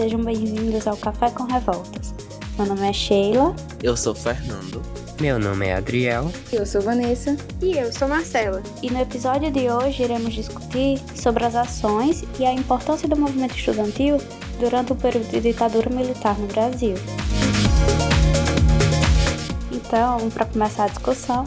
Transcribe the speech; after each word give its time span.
sejam 0.00 0.24
bem-vindos 0.24 0.86
ao 0.86 0.96
Café 0.96 1.28
com 1.28 1.44
Revoltas. 1.44 2.14
Meu 2.56 2.66
nome 2.66 2.88
é 2.88 2.90
Sheila. 2.90 3.54
Eu 3.82 3.94
sou 3.94 4.14
Fernando. 4.14 4.80
Meu 5.20 5.38
nome 5.38 5.66
é 5.66 5.74
Adriel. 5.74 6.32
Eu 6.50 6.64
sou 6.64 6.80
Vanessa. 6.80 7.36
E 7.60 7.76
eu 7.76 7.92
sou 7.92 8.08
Marcela. 8.08 8.62
E 8.82 8.90
no 8.90 8.98
episódio 8.98 9.50
de 9.50 9.70
hoje 9.70 10.02
iremos 10.02 10.32
discutir 10.32 10.98
sobre 11.14 11.44
as 11.44 11.54
ações 11.54 12.24
e 12.38 12.46
a 12.46 12.52
importância 12.54 13.06
do 13.06 13.14
movimento 13.14 13.54
estudantil 13.54 14.16
durante 14.58 14.90
o 14.90 14.96
período 14.96 15.28
de 15.28 15.38
ditadura 15.38 15.90
militar 15.90 16.38
no 16.38 16.46
Brasil. 16.46 16.94
Então, 19.70 20.30
para 20.30 20.46
começar 20.46 20.84
a 20.84 20.88
discussão, 20.88 21.44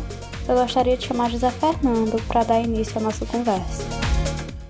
eu 0.47 0.53
gostaria 0.53 0.95
de 0.95 1.07
chamar 1.07 1.31
José 1.31 1.49
Fernando 1.49 2.21
para 2.27 2.43
dar 2.43 2.61
início 2.61 2.99
à 2.99 3.01
nossa 3.01 3.25
conversa. 3.25 3.83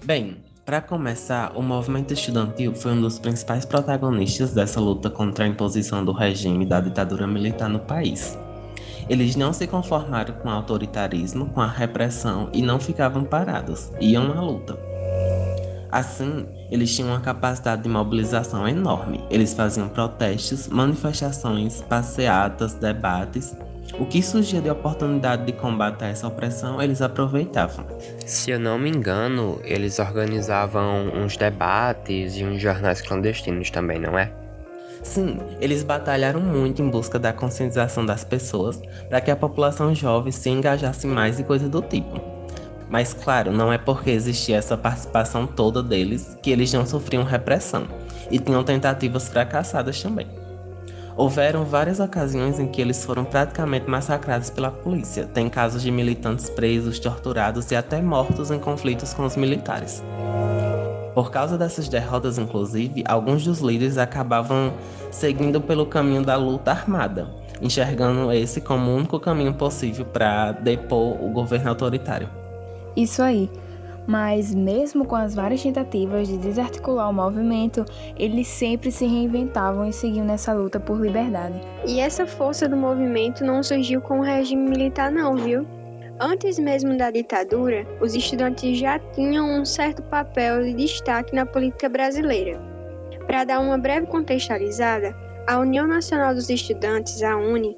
Bem, 0.05 0.38
para 0.66 0.80
começar, 0.80 1.52
o 1.55 1.62
movimento 1.62 2.13
estudantil 2.13 2.73
foi 2.73 2.94
um 2.94 3.02
dos 3.02 3.20
principais 3.20 3.66
protagonistas 3.66 4.54
dessa 4.54 4.80
luta 4.80 5.09
contra 5.09 5.44
a 5.44 5.48
imposição 5.48 6.05
do 6.05 6.13
regime 6.13 6.66
da 6.66 6.80
ditadura 6.80 7.27
militar 7.27 7.67
no 7.67 7.80
país. 7.80 8.38
Eles 9.09 9.35
não 9.35 9.52
se 9.52 9.68
conformaram 9.68 10.35
com 10.35 10.48
o 10.48 10.52
autoritarismo, 10.52 11.48
com 11.48 11.59
a 11.59 11.68
repressão 11.68 12.49
e 12.54 12.62
não 12.62 12.80
ficavam 12.80 13.26
parados, 13.26 13.91
iam 13.99 14.34
na 14.34 14.41
luta. 14.41 14.80
Assim, 15.91 16.45
eles 16.71 16.95
tinham 16.95 17.09
uma 17.09 17.20
capacidade 17.20 17.84
de 17.84 17.90
mobilização 17.90 18.68
enorme. 18.68 19.23
Eles 19.30 19.54
faziam 19.54 19.90
protestos, 19.90 20.68
manifestações, 20.70 21.82
passeatas, 21.82 22.73
debates 22.73 23.55
o 23.99 24.05
que 24.05 24.21
surgia 24.23 24.61
de 24.61 24.70
oportunidade 24.70 25.45
de 25.45 25.53
combater 25.53 26.05
essa 26.05 26.27
opressão, 26.27 26.81
eles 26.81 27.01
aproveitavam. 27.01 27.85
Se 28.25 28.51
eu 28.51 28.59
não 28.59 28.77
me 28.77 28.89
engano, 28.89 29.59
eles 29.63 29.99
organizavam 29.99 31.09
uns 31.15 31.38
debates 31.38 32.35
e 32.37 32.43
uns 32.43 32.61
jornais 32.61 33.01
clandestinos 33.01 33.70
também, 33.70 33.99
não 33.99 34.18
é? 34.18 34.31
Sim, 35.03 35.37
eles 35.59 35.84
batalharam 35.84 36.40
muito 36.40 36.81
em 36.81 36.90
busca 36.90 37.20
da 37.20 37.34
conscientização 37.34 38.05
das 38.05 38.23
pessoas 38.23 38.81
para 39.09 39.20
que 39.20 39.29
a 39.29 39.35
população 39.35 39.93
jovem 39.93 40.31
se 40.31 40.49
engajasse 40.49 41.05
mais 41.05 41.40
e 41.40 41.43
coisa 41.43 41.68
do 41.68 41.81
tipo. 41.81 42.20
Mas 42.90 43.13
claro, 43.13 43.51
não 43.51 43.71
é 43.71 43.77
porque 43.77 44.12
existia 44.12 44.57
essa 44.57 44.77
participação 44.77 45.46
toda 45.46 45.84
deles 45.84 46.37
que 46.41 46.51
eles 46.51 46.71
não 46.71 46.85
sofriam 46.85 47.23
repressão 47.23 47.85
e 48.31 48.40
tinham 48.40 48.63
tentativas 48.63 49.27
fracassadas 49.27 50.01
também. 50.01 50.27
Houveram 51.15 51.63
várias 51.63 51.99
ocasiões 51.99 52.59
em 52.59 52.67
que 52.67 52.81
eles 52.81 53.05
foram 53.05 53.23
praticamente 53.23 53.87
massacrados 53.87 54.49
pela 54.49 54.71
polícia. 54.71 55.25
Tem 55.25 55.47
casos 55.47 55.83
de 55.83 55.91
militantes 55.91 56.49
presos, 56.49 56.99
torturados 56.99 57.69
e 57.69 57.75
até 57.75 58.01
mortos 58.01 58.49
em 58.49 58.57
conflitos 58.57 59.13
com 59.13 59.23
os 59.23 59.35
militares. 59.35 60.03
Por 61.13 61.29
causa 61.29 61.55
dessas 61.55 61.87
derrotas, 61.87 62.39
inclusive, 62.39 63.03
alguns 63.07 63.43
dos 63.43 63.59
líderes 63.59 63.99
acabavam 63.99 64.73
seguindo 65.11 65.61
pelo 65.61 65.85
caminho 65.85 66.23
da 66.23 66.35
luta 66.35 66.72
armada, 66.72 67.28
enxergando 67.61 68.31
esse 68.31 68.59
como 68.59 68.89
o 68.89 68.95
único 68.95 69.19
caminho 69.19 69.53
possível 69.53 70.06
para 70.06 70.53
depor 70.53 71.23
o 71.23 71.29
governo 71.29 71.69
autoritário. 71.69 72.28
Isso 72.95 73.22
aí. 73.22 73.50
Mas, 74.06 74.53
mesmo 74.53 75.06
com 75.06 75.16
as 75.16 75.34
várias 75.34 75.63
tentativas 75.63 76.28
de 76.28 76.38
desarticular 76.38 77.09
o 77.09 77.13
movimento, 77.13 77.85
eles 78.18 78.47
sempre 78.47 78.91
se 78.91 79.06
reinventavam 79.06 79.88
e 79.88 79.94
seguiam 79.94 80.25
nessa 80.25 80.53
luta 80.53 80.79
por 80.79 81.00
liberdade. 81.00 81.59
E 81.88 82.00
essa 82.00 82.25
força 82.25 82.68
do 82.68 82.75
movimento 82.75 83.46
não 83.46 83.63
surgiu 83.63 84.01
com 84.01 84.19
o 84.19 84.24
regime 84.24 84.69
militar, 84.69 85.12
não, 85.12 85.35
viu? 85.35 85.66
Antes 86.19 86.59
mesmo 86.59 86.97
da 86.97 87.09
ditadura, 87.09 87.88
os 88.00 88.13
estudantes 88.13 88.78
já 88.78 89.00
tinham 89.00 89.59
um 89.59 89.66
certo 89.66 90.01
papel 90.03 90.63
de 90.63 90.74
destaque 90.74 91.34
na 91.34 91.46
política 91.46 91.90
brasileira. 91.90 92.62
Para 93.25 93.46
dar 93.46 93.59
uma 93.59 93.78
breve 93.78 94.06
contextualizada, 94.07 95.16
a 95.47 95.59
União 95.59 95.88
Nacional 95.88 96.34
dos 96.35 96.50
Estudantes, 96.50 97.24
a 97.24 97.35
UNE, 97.35 97.78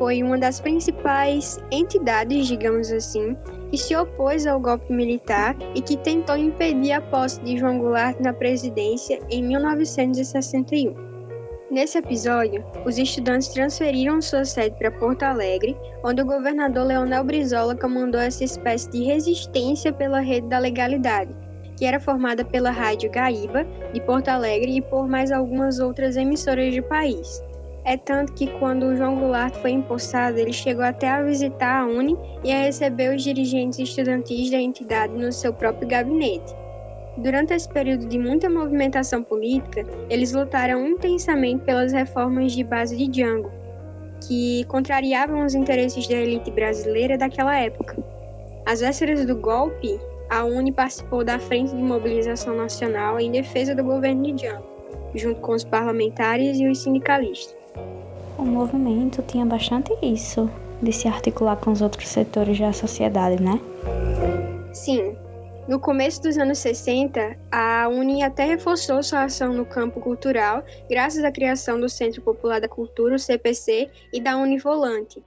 foi 0.00 0.22
uma 0.22 0.38
das 0.38 0.58
principais 0.58 1.58
entidades, 1.70 2.46
digamos 2.46 2.90
assim, 2.90 3.36
que 3.70 3.76
se 3.76 3.94
opôs 3.94 4.46
ao 4.46 4.58
golpe 4.58 4.90
militar 4.90 5.54
e 5.74 5.82
que 5.82 5.94
tentou 5.94 6.38
impedir 6.38 6.92
a 6.92 7.02
posse 7.02 7.38
de 7.42 7.58
João 7.58 7.78
Goulart 7.78 8.18
na 8.18 8.32
presidência 8.32 9.18
em 9.28 9.42
1961. 9.42 10.94
Nesse 11.70 11.98
episódio, 11.98 12.64
os 12.86 12.96
estudantes 12.96 13.48
transferiram 13.48 14.22
sua 14.22 14.46
sede 14.46 14.74
para 14.78 14.90
Porto 14.90 15.22
Alegre, 15.22 15.76
onde 16.02 16.22
o 16.22 16.26
governador 16.26 16.86
Leonel 16.86 17.22
Brizola 17.22 17.76
comandou 17.76 18.22
essa 18.22 18.42
espécie 18.42 18.90
de 18.90 19.04
resistência 19.04 19.92
pela 19.92 20.20
rede 20.20 20.48
da 20.48 20.58
legalidade, 20.58 21.36
que 21.76 21.84
era 21.84 22.00
formada 22.00 22.42
pela 22.42 22.70
Rádio 22.70 23.10
Gaíba, 23.10 23.66
de 23.92 24.00
Porto 24.00 24.28
Alegre, 24.28 24.78
e 24.78 24.80
por 24.80 25.06
mais 25.06 25.30
algumas 25.30 25.78
outras 25.78 26.16
emissoras 26.16 26.74
do 26.74 26.82
país. 26.84 27.42
É 27.90 27.96
tanto 27.96 28.34
que 28.34 28.46
quando 28.60 28.84
o 28.84 28.96
João 28.96 29.18
Goulart 29.18 29.52
foi 29.56 29.72
empossado, 29.72 30.38
ele 30.38 30.52
chegou 30.52 30.84
até 30.84 31.08
a 31.08 31.24
visitar 31.24 31.80
a 31.80 31.86
Uni 31.86 32.16
e 32.44 32.52
a 32.52 32.62
receber 32.62 33.12
os 33.12 33.20
dirigentes 33.20 33.80
estudantis 33.80 34.48
da 34.48 34.58
entidade 34.58 35.12
no 35.12 35.32
seu 35.32 35.52
próprio 35.52 35.88
gabinete. 35.88 36.54
Durante 37.16 37.52
esse 37.52 37.68
período 37.68 38.06
de 38.06 38.16
muita 38.16 38.48
movimentação 38.48 39.24
política, 39.24 39.84
eles 40.08 40.32
lutaram 40.32 40.86
intensamente 40.86 41.64
pelas 41.64 41.92
reformas 41.92 42.52
de 42.52 42.62
base 42.62 42.96
de 42.96 43.08
Django, 43.08 43.50
que 44.24 44.62
contrariavam 44.66 45.44
os 45.44 45.56
interesses 45.56 46.06
da 46.06 46.14
elite 46.14 46.52
brasileira 46.52 47.18
daquela 47.18 47.58
época. 47.58 47.96
Às 48.66 48.78
vésperas 48.78 49.26
do 49.26 49.34
golpe, 49.34 49.98
a 50.28 50.44
UNE 50.44 50.70
participou 50.70 51.24
da 51.24 51.40
Frente 51.40 51.74
de 51.74 51.82
Mobilização 51.82 52.56
Nacional 52.56 53.18
em 53.18 53.32
defesa 53.32 53.74
do 53.74 53.82
governo 53.82 54.22
de 54.22 54.32
Django, 54.34 54.64
junto 55.16 55.40
com 55.40 55.54
os 55.54 55.64
parlamentares 55.64 56.60
e 56.60 56.68
os 56.68 56.78
sindicalistas 56.80 57.59
o 58.40 58.46
movimento 58.46 59.22
tinha 59.22 59.44
bastante 59.44 59.92
isso, 60.02 60.50
de 60.80 60.92
se 60.92 61.06
articular 61.06 61.56
com 61.56 61.70
os 61.70 61.82
outros 61.82 62.08
setores 62.08 62.58
da 62.58 62.72
sociedade, 62.72 63.42
né? 63.42 63.60
Sim. 64.72 65.14
No 65.68 65.78
começo 65.78 66.22
dos 66.22 66.38
anos 66.38 66.58
60, 66.58 67.36
a 67.52 67.88
Uni 67.88 68.22
até 68.22 68.44
reforçou 68.44 69.02
sua 69.02 69.24
ação 69.24 69.52
no 69.52 69.64
campo 69.64 70.00
cultural, 70.00 70.64
graças 70.88 71.22
à 71.22 71.30
criação 71.30 71.78
do 71.78 71.88
Centro 71.88 72.22
Popular 72.22 72.60
da 72.60 72.68
Cultura, 72.68 73.14
o 73.14 73.18
CPC, 73.18 73.88
e 74.12 74.20
da 74.20 74.36
Univolante. 74.36 75.22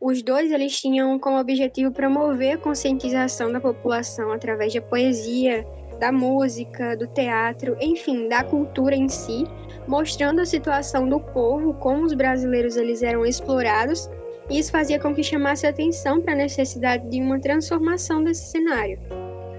Os 0.00 0.22
dois 0.22 0.50
eles 0.50 0.80
tinham 0.80 1.18
como 1.18 1.38
objetivo 1.38 1.90
promover 1.90 2.56
a 2.56 2.58
conscientização 2.58 3.52
da 3.52 3.60
população 3.60 4.32
através 4.32 4.74
da 4.74 4.80
poesia, 4.80 5.64
da 5.98 6.12
música, 6.12 6.96
do 6.96 7.06
teatro, 7.06 7.76
enfim, 7.80 8.28
da 8.28 8.44
cultura 8.44 8.94
em 8.94 9.08
si, 9.08 9.44
mostrando 9.86 10.40
a 10.40 10.46
situação 10.46 11.08
do 11.08 11.20
povo, 11.20 11.74
como 11.74 12.04
os 12.04 12.12
brasileiros 12.12 12.76
eles 12.76 13.02
eram 13.02 13.24
explorados, 13.24 14.10
e 14.48 14.58
isso 14.58 14.70
fazia 14.70 15.00
com 15.00 15.14
que 15.14 15.22
chamasse 15.22 15.66
atenção 15.66 16.20
para 16.20 16.32
a 16.32 16.36
necessidade 16.36 17.08
de 17.08 17.20
uma 17.20 17.40
transformação 17.40 18.22
desse 18.22 18.50
cenário. 18.50 18.98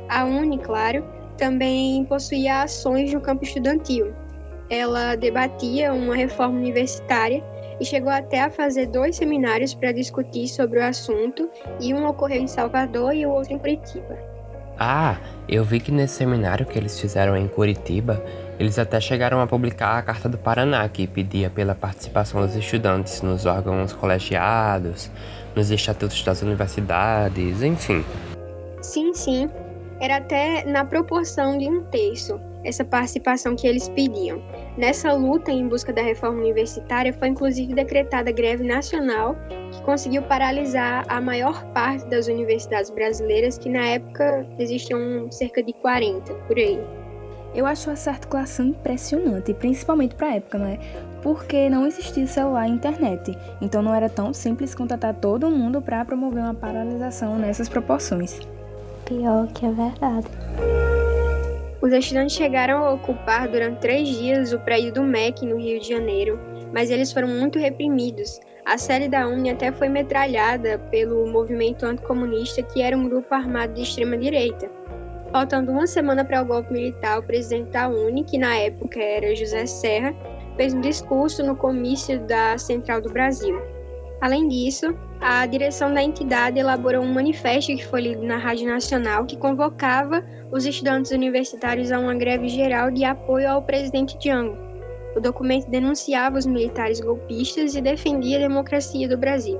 A 0.09 0.23
Uni, 0.25 0.57
claro, 0.57 1.03
também 1.37 2.05
possuía 2.05 2.63
ações 2.63 3.13
no 3.13 3.21
campo 3.21 3.43
estudantil. 3.43 4.13
Ela 4.69 5.15
debatia 5.15 5.93
uma 5.93 6.15
reforma 6.15 6.57
universitária 6.57 7.43
e 7.79 7.85
chegou 7.85 8.11
até 8.11 8.41
a 8.41 8.49
fazer 8.49 8.87
dois 8.87 9.15
seminários 9.15 9.73
para 9.73 9.91
discutir 9.91 10.47
sobre 10.47 10.79
o 10.79 10.83
assunto, 10.83 11.49
e 11.79 11.93
um 11.93 12.07
ocorreu 12.07 12.41
em 12.41 12.47
Salvador 12.47 13.13
e 13.13 13.25
o 13.25 13.31
outro 13.31 13.53
em 13.53 13.59
Curitiba. 13.59 14.26
Ah, 14.79 15.17
eu 15.49 15.63
vi 15.63 15.79
que 15.79 15.91
nesse 15.91 16.15
seminário 16.15 16.65
que 16.65 16.77
eles 16.77 16.99
fizeram 16.99 17.35
em 17.35 17.47
Curitiba, 17.47 18.23
eles 18.59 18.77
até 18.77 18.99
chegaram 18.99 19.39
a 19.41 19.47
publicar 19.47 19.97
a 19.97 20.01
Carta 20.01 20.29
do 20.29 20.37
Paraná, 20.37 20.87
que 20.87 21.07
pedia 21.07 21.49
pela 21.49 21.73
participação 21.73 22.41
dos 22.41 22.55
estudantes 22.55 23.21
nos 23.21 23.45
órgãos 23.45 23.93
colegiados, 23.93 25.09
nos 25.55 25.71
estatutos 25.71 26.21
das 26.21 26.41
universidades, 26.41 27.63
enfim. 27.63 28.05
Sim, 28.81 29.13
sim. 29.13 29.49
Era 29.99 30.17
até 30.17 30.63
na 30.63 30.85
proporção 30.85 31.57
de 31.57 31.67
um 31.67 31.83
terço 31.85 32.39
essa 32.63 32.85
participação 32.85 33.55
que 33.55 33.65
eles 33.67 33.89
pediam. 33.89 34.41
Nessa 34.77 35.11
luta 35.11 35.51
em 35.51 35.67
busca 35.67 35.91
da 35.91 36.03
reforma 36.03 36.39
universitária, 36.39 37.11
foi 37.11 37.29
inclusive 37.29 37.73
decretada 37.73 38.31
greve 38.31 38.63
nacional, 38.63 39.35
que 39.71 39.81
conseguiu 39.81 40.21
paralisar 40.21 41.03
a 41.09 41.19
maior 41.19 41.65
parte 41.73 42.05
das 42.05 42.27
universidades 42.27 42.91
brasileiras, 42.91 43.57
que 43.57 43.69
na 43.69 43.83
época 43.87 44.45
existiam 44.59 45.31
cerca 45.31 45.63
de 45.63 45.73
40 45.73 46.31
por 46.31 46.57
aí. 46.57 46.79
Eu 47.55 47.65
acho 47.65 47.89
essa 47.89 48.11
articulação 48.11 48.67
impressionante, 48.67 49.51
principalmente 49.51 50.13
para 50.13 50.27
a 50.27 50.35
época, 50.35 50.59
não 50.59 50.67
é? 50.67 50.77
Porque 51.23 51.69
não 51.71 51.87
existia 51.87 52.27
celular 52.27 52.67
e 52.67 52.71
internet, 52.71 53.35
então 53.59 53.81
não 53.81 53.95
era 53.95 54.07
tão 54.07 54.31
simples 54.31 54.75
contatar 54.75 55.15
todo 55.15 55.49
mundo 55.49 55.81
para 55.81 56.05
promover 56.05 56.43
uma 56.43 56.53
paralisação 56.53 57.39
nessas 57.39 57.67
proporções. 57.67 58.39
Pior 59.05 59.47
que 59.47 59.65
é 59.65 59.71
verdade. 59.71 60.27
Os 61.79 61.93
estudantes 61.93 62.35
chegaram 62.35 62.83
a 62.83 62.93
ocupar 62.93 63.47
durante 63.47 63.79
três 63.79 64.07
dias 64.07 64.51
o 64.51 64.59
prédio 64.59 64.91
do 64.93 65.03
MEC 65.03 65.45
no 65.45 65.57
Rio 65.57 65.79
de 65.79 65.87
Janeiro, 65.87 66.39
mas 66.73 66.89
eles 66.89 67.11
foram 67.11 67.27
muito 67.27 67.59
reprimidos. 67.59 68.39
A 68.65 68.79
sede 68.79 69.07
da 69.07 69.27
UNE 69.27 69.51
até 69.51 69.71
foi 69.71 69.87
metralhada 69.87 70.79
pelo 70.89 71.27
movimento 71.27 71.85
anticomunista, 71.85 72.63
que 72.63 72.81
era 72.81 72.97
um 72.97 73.07
grupo 73.07 73.33
armado 73.33 73.73
de 73.73 73.83
extrema 73.83 74.17
direita. 74.17 74.69
Faltando 75.31 75.71
uma 75.71 75.85
semana 75.85 76.25
para 76.25 76.41
o 76.41 76.45
golpe 76.45 76.73
militar, 76.73 77.19
o 77.19 77.23
presidente 77.23 77.69
da 77.69 77.87
UNE, 77.87 78.23
que 78.23 78.39
na 78.39 78.57
época 78.57 78.99
era 78.99 79.35
José 79.35 79.67
Serra, 79.67 80.15
fez 80.55 80.73
um 80.73 80.81
discurso 80.81 81.45
no 81.45 81.55
comício 81.55 82.19
da 82.21 82.57
Central 82.57 83.01
do 83.01 83.13
Brasil. 83.13 83.55
Além 84.19 84.47
disso, 84.47 84.95
a 85.21 85.45
direção 85.45 85.93
da 85.93 86.01
entidade 86.01 86.59
elaborou 86.59 87.03
um 87.03 87.13
manifesto 87.13 87.75
que 87.75 87.85
foi 87.85 88.01
lido 88.01 88.23
na 88.23 88.37
Rádio 88.37 88.67
Nacional 88.67 89.25
que 89.25 89.37
convocava 89.37 90.23
os 90.51 90.65
estudantes 90.65 91.11
universitários 91.11 91.91
a 91.91 91.99
uma 91.99 92.15
greve 92.15 92.49
geral 92.49 92.89
de 92.89 93.03
apoio 93.03 93.49
ao 93.49 93.61
presidente 93.61 94.17
Django. 94.17 94.57
O 95.15 95.19
documento 95.19 95.69
denunciava 95.69 96.37
os 96.37 96.45
militares 96.45 96.99
golpistas 96.99 97.75
e 97.75 97.81
defendia 97.81 98.37
a 98.37 98.41
democracia 98.41 99.07
do 99.07 99.17
Brasil. 99.17 99.59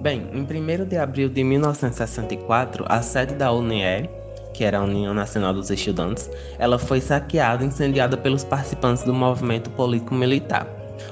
Bem, 0.00 0.28
em 0.32 0.42
1 0.42 0.84
de 0.84 0.96
abril 0.96 1.28
de 1.28 1.44
1964, 1.44 2.84
a 2.88 3.02
sede 3.02 3.34
da 3.34 3.52
UNE, 3.52 4.08
que 4.52 4.64
era 4.64 4.78
a 4.78 4.82
União 4.82 5.14
Nacional 5.14 5.54
dos 5.54 5.70
Estudantes, 5.70 6.28
ela 6.58 6.78
foi 6.78 7.00
saqueada 7.00 7.62
e 7.62 7.68
incendiada 7.68 8.16
pelos 8.16 8.42
participantes 8.42 9.04
do 9.04 9.14
movimento 9.14 9.70
político-militar, 9.70 10.66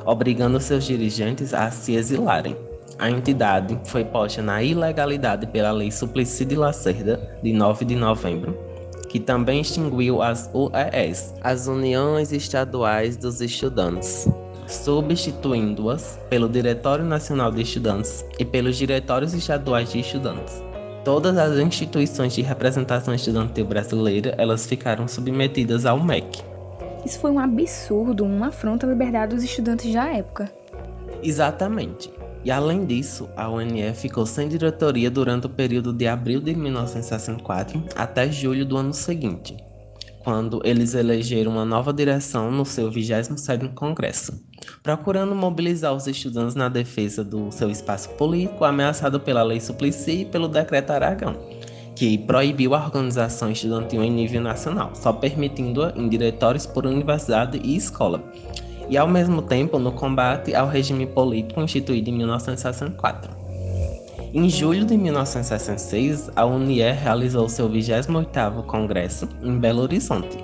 obrigando 0.05 0.61
seus 0.61 0.85
dirigentes 0.85 1.55
a 1.55 1.71
se 1.71 1.95
exilarem. 1.95 2.70
A 3.01 3.09
entidade 3.11 3.79
foi 3.85 4.05
posta 4.05 4.43
na 4.43 4.63
ilegalidade 4.63 5.47
pela 5.47 5.73
Lei 5.73 5.91
Suplicy 5.91 6.45
de 6.45 6.55
Lacerda, 6.55 7.19
de 7.43 7.51
9 7.51 7.87
de 7.87 7.97
novembro, 7.97 8.55
que 9.09 9.19
também 9.19 9.63
extinguiu 9.63 10.21
as 10.21 10.51
UES, 10.53 11.35
as 11.41 11.67
Uniões 11.67 12.31
Estaduais 12.31 13.17
dos 13.17 13.41
Estudantes, 13.41 14.29
substituindo-as 14.67 16.21
pelo 16.29 16.47
Diretório 16.47 17.03
Nacional 17.03 17.51
de 17.51 17.63
Estudantes 17.63 18.23
e 18.39 18.45
pelos 18.45 18.77
Diretórios 18.77 19.33
Estaduais 19.33 19.91
de 19.91 20.01
Estudantes. 20.01 20.63
Todas 21.03 21.39
as 21.39 21.57
instituições 21.57 22.35
de 22.35 22.43
representação 22.43 23.15
estudantil 23.15 23.65
brasileira, 23.65 24.35
elas 24.37 24.67
ficaram 24.67 25.09
submetidas 25.09 25.87
ao 25.87 25.99
MEC. 25.99 26.43
Isso 27.07 27.19
foi 27.19 27.31
um 27.31 27.39
absurdo, 27.39 28.27
uma 28.27 28.49
afronta 28.49 28.87
à 28.87 28.91
liberdade 28.91 29.35
dos 29.35 29.43
estudantes 29.43 29.91
da 29.91 30.07
época. 30.07 30.53
Exatamente. 31.23 32.20
E 32.43 32.51
além 32.51 32.87
disso, 32.87 33.29
a 33.37 33.51
UNE 33.51 33.93
ficou 33.93 34.25
sem 34.25 34.49
diretoria 34.49 35.11
durante 35.11 35.47
o 35.47 35.51
período 35.51 35.93
de 35.93 36.07
abril 36.07 36.41
de 36.41 36.55
1964 36.55 37.85
até 37.95 38.31
julho 38.33 38.65
do 38.65 38.79
ano 38.79 38.95
seguinte, 38.95 39.57
quando 40.25 40.61
eles 40.65 40.95
elegeram 40.95 41.53
uma 41.53 41.67
nova 41.67 41.93
direção 41.93 42.51
no 42.51 42.65
seu 42.65 42.91
27º 42.91 43.75
Congresso, 43.75 44.43
procurando 44.83 45.35
mobilizar 45.35 45.93
os 45.93 46.07
estudantes 46.07 46.55
na 46.55 46.71
defesa 46.71 47.23
do 47.23 47.51
seu 47.51 47.71
espaço 47.71 48.09
político 48.11 48.65
ameaçado 48.65 49.21
pela 49.21 49.43
Lei 49.43 49.61
Suplicy 49.61 50.23
e 50.23 50.25
pelo 50.25 50.49
Decreto 50.49 50.93
Aragão, 50.93 51.37
que 51.95 52.17
proibiu 52.17 52.75
a 52.75 52.83
organização 52.83 53.51
estudantil 53.51 54.03
em 54.03 54.11
nível 54.11 54.41
nacional, 54.41 54.93
só 54.95 55.13
permitindo-a 55.13 55.93
em 55.95 56.09
diretórios 56.09 56.65
por 56.65 56.87
universidade 56.87 57.61
e 57.63 57.77
escola, 57.77 58.25
e 58.91 58.99
ao 58.99 59.07
mesmo 59.09 59.41
tempo 59.41 59.79
no 59.79 59.93
combate 59.93 60.55
ao 60.55 60.69
regime 60.69 61.07
político 61.07 61.63
instituído 61.63 62.11
em 62.11 62.13
1964. 62.13 63.31
Em 64.35 64.49
julho 64.49 64.85
de 64.85 64.97
1966, 64.97 66.31
a 66.37 66.45
UNIER 66.45 67.01
realizou 67.01 67.49
seu 67.49 67.69
28º 67.69 68.65
Congresso 68.65 69.29
em 69.43 69.57
Belo 69.59 69.83
Horizonte. 69.83 70.39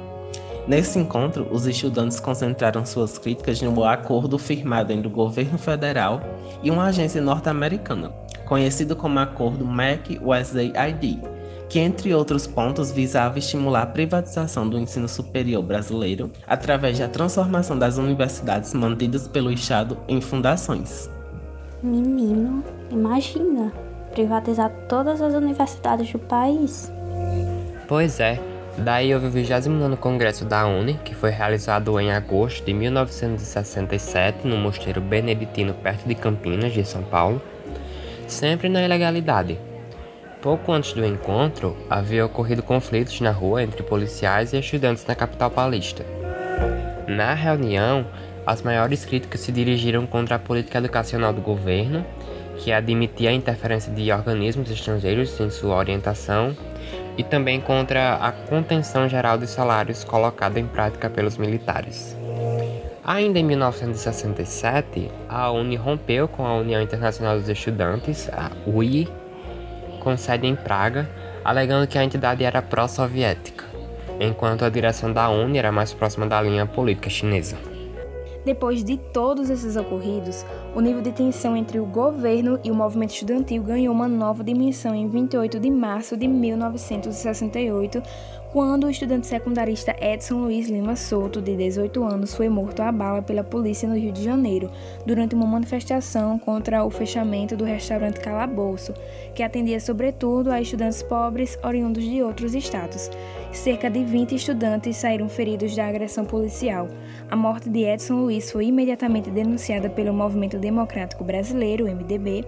Nesse 0.66 0.98
encontro, 0.98 1.46
os 1.52 1.66
estudantes 1.66 2.19
concentraram 2.19 2.84
suas 2.84 3.19
críticas 3.19 3.60
no 3.62 3.84
acordo 3.84 4.38
firmado 4.38 4.93
entre 4.93 5.06
o 5.06 5.10
governo 5.10 5.58
federal 5.58 6.20
e 6.62 6.70
uma 6.70 6.87
agência 6.87 7.20
norte-americana, 7.20 8.10
conhecido 8.44 8.96
como 8.96 9.20
Acordo 9.20 9.64
MAC-USAID, 9.64 11.20
que, 11.69 11.79
entre 11.79 12.15
outros 12.15 12.47
pontos, 12.47 12.93
visava 12.93 13.39
estimular 13.39 13.83
a 13.83 13.87
privatização 13.87 14.69
do 14.69 14.79
ensino 14.79 15.09
superior 15.09 15.63
brasileiro 15.63 16.31
através 16.47 16.99
da 16.99 17.09
transformação 17.09 17.79
das 17.79 17.99
universidades 17.99 18.73
mantidas 18.73 19.27
pelo 19.27 19.53
Estado 19.53 19.99
em 20.09 20.21
fundações. 20.21 21.11
Menino, 21.83 22.65
imagina 22.91 23.73
privatizar 24.13 24.71
todas 24.89 25.21
as 25.21 25.35
universidades 25.35 26.11
do 26.11 26.19
país. 26.19 26.91
Pois 27.87 28.19
é, 28.19 28.41
daí 28.79 29.13
houve 29.15 29.27
o 29.27 29.31
29 29.31 29.97
Congresso 29.97 30.45
da 30.45 30.67
UNE, 30.67 30.95
que 31.05 31.15
foi 31.15 31.31
realizado 31.31 32.01
em 32.01 32.11
agosto 32.13 32.65
de 32.65 32.73
1967 32.73 34.47
no 34.47 34.57
Mosteiro 34.57 35.01
Beneditino, 35.01 35.75
perto 35.75 36.09
de 36.09 36.15
Campinas, 36.15 36.73
de 36.73 36.85
São 36.85 37.03
Paulo, 37.03 37.43
sempre 38.27 38.69
na 38.69 38.83
ilegalidade 38.83 39.59
Pouco 40.46 40.70
antes 40.70 40.93
do 40.93 41.04
encontro, 41.04 41.76
havia 41.90 42.25
ocorrido 42.25 42.62
conflitos 42.62 43.20
na 43.20 43.32
rua 43.32 43.64
entre 43.64 43.82
policiais 43.82 44.52
e 44.52 44.58
estudantes 44.60 45.04
na 45.04 45.12
capital 45.12 45.50
paulista. 45.50 46.06
Na 47.08 47.34
reunião, 47.34 48.06
as 48.46 48.62
maiores 48.62 49.04
críticas 49.04 49.40
se 49.40 49.50
dirigiram 49.50 50.06
contra 50.06 50.37
a 50.37 50.38
política 50.38 50.78
educacional 50.78 51.32
do 51.32 51.40
governo, 51.40 52.06
que 52.58 52.70
admitia 52.70 53.31
a 53.31 53.32
interferência 53.32 53.93
de 53.93 54.12
organismos 54.12 54.70
estrangeiros 54.70 55.40
em 55.40 55.50
sua 55.50 55.75
orientação, 55.75 56.56
e 57.19 57.25
também 57.25 57.60
contra 57.60 58.14
a 58.14 58.31
contenção 58.31 59.08
geral 59.08 59.38
de 59.38 59.48
salários 59.48 60.04
colocada 60.04 60.60
em 60.60 60.66
prática 60.69 61.10
pelos 61.10 61.37
militares. 61.37 62.16
Ainda 63.04 63.40
em 63.40 63.44
1967, 63.44 65.10
a 65.28 65.50
UNE 65.50 65.75
rompeu 65.75 66.28
com 66.28 66.46
a 66.46 66.54
União 66.54 66.81
Internacional 66.81 67.37
dos 67.37 67.48
Estudantes, 67.48 68.31
a 68.32 68.52
UI, 68.64 69.08
com 70.06 70.17
sede 70.17 70.47
em 70.47 70.55
Praga, 70.55 71.11
alegando 71.44 71.88
que 71.88 71.99
a 71.99 72.05
entidade 72.05 72.44
era 72.44 72.62
pró-soviética, 72.62 73.64
enquanto 74.20 74.64
a 74.64 74.69
direção 74.69 75.12
da 75.12 75.29
ONU 75.29 75.56
era 75.56 75.73
mais 75.73 75.93
próxima 75.93 76.29
da 76.29 76.41
linha 76.41 76.64
política 76.64 77.11
chinesa. 77.11 77.56
Depois 78.46 78.84
de 78.84 78.96
todos 78.96 79.50
esses 79.50 79.75
ocorridos, 79.75 80.46
o 80.72 80.81
nível 80.81 81.02
de 81.02 81.10
tensão 81.10 81.56
entre 81.56 81.81
o 81.81 81.84
governo 81.84 82.60
e 82.62 82.70
o 82.70 82.75
movimento 82.76 83.10
estudantil 83.10 83.60
ganhou 83.60 83.93
uma 83.93 84.06
nova 84.06 84.44
dimensão 84.44 84.94
em 84.94 85.08
28 85.08 85.58
de 85.58 85.69
março 85.69 86.16
de 86.16 86.28
1968, 86.28 88.00
quando 88.52 88.84
o 88.84 88.90
estudante 88.90 89.26
secundarista 89.26 89.96
Edson 90.00 90.37
Luiz 90.37 90.69
Lima 90.69 90.94
Souto, 90.94 91.43
de 91.43 91.56
18 91.56 92.04
anos, 92.04 92.37
foi 92.37 92.48
morto 92.48 92.82
à 92.82 92.93
bala 92.93 93.20
pela 93.20 93.43
polícia 93.43 93.88
no 93.88 93.96
Rio 93.96 94.12
de 94.12 94.22
Janeiro, 94.22 94.70
durante 95.04 95.34
uma 95.34 95.44
manifestação 95.44 96.38
contra 96.38 96.84
o 96.84 96.88
fechamento 96.88 97.56
do 97.56 97.64
restaurante 97.64 98.20
Calabouço, 98.20 98.94
que 99.34 99.43
atendia 99.43 99.81
sobretudo 99.81 100.52
a 100.52 100.60
estudantes 100.60 101.02
pobres 101.02 101.58
oriundos 101.64 102.04
de 102.04 102.22
outros 102.22 102.54
estados. 102.54 103.10
Cerca 103.56 103.91
de 103.91 104.05
20 104.05 104.35
estudantes 104.35 104.99
saíram 104.99 105.29
feridos 105.29 105.75
da 105.75 105.86
agressão 105.86 106.25
policial. 106.25 106.89
A 107.29 107.34
morte 107.34 107.69
de 107.70 107.84
Edson 107.84 108.15
Luiz 108.15 108.53
foi 108.53 108.67
imediatamente 108.67 109.31
denunciada 109.31 109.89
pelo 109.89 110.13
Movimento 110.13 110.58
Democrático 110.58 111.25
Brasileiro, 111.25 111.86
MDB, 111.86 112.44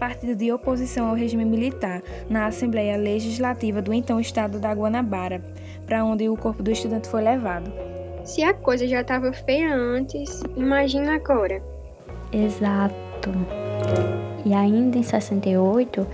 partido 0.00 0.34
de 0.34 0.50
oposição 0.50 1.10
ao 1.10 1.14
regime 1.14 1.44
militar, 1.44 2.02
na 2.30 2.46
Assembleia 2.46 2.96
Legislativa 2.96 3.82
do 3.82 3.92
então 3.92 4.18
estado 4.18 4.58
da 4.58 4.72
Guanabara, 4.72 5.40
para 5.86 6.04
onde 6.04 6.28
o 6.28 6.36
corpo 6.36 6.62
do 6.62 6.72
estudante 6.72 7.08
foi 7.08 7.22
levado. 7.22 7.70
Se 8.24 8.42
a 8.42 8.54
coisa 8.54 8.88
já 8.88 9.02
estava 9.02 9.32
feia 9.32 9.72
antes, 9.72 10.42
imagina 10.56 11.14
agora. 11.14 11.62
Exato. 12.32 13.30
E 14.44 14.54
ainda 14.54 14.98
em 14.98 15.02
68, 15.02 16.06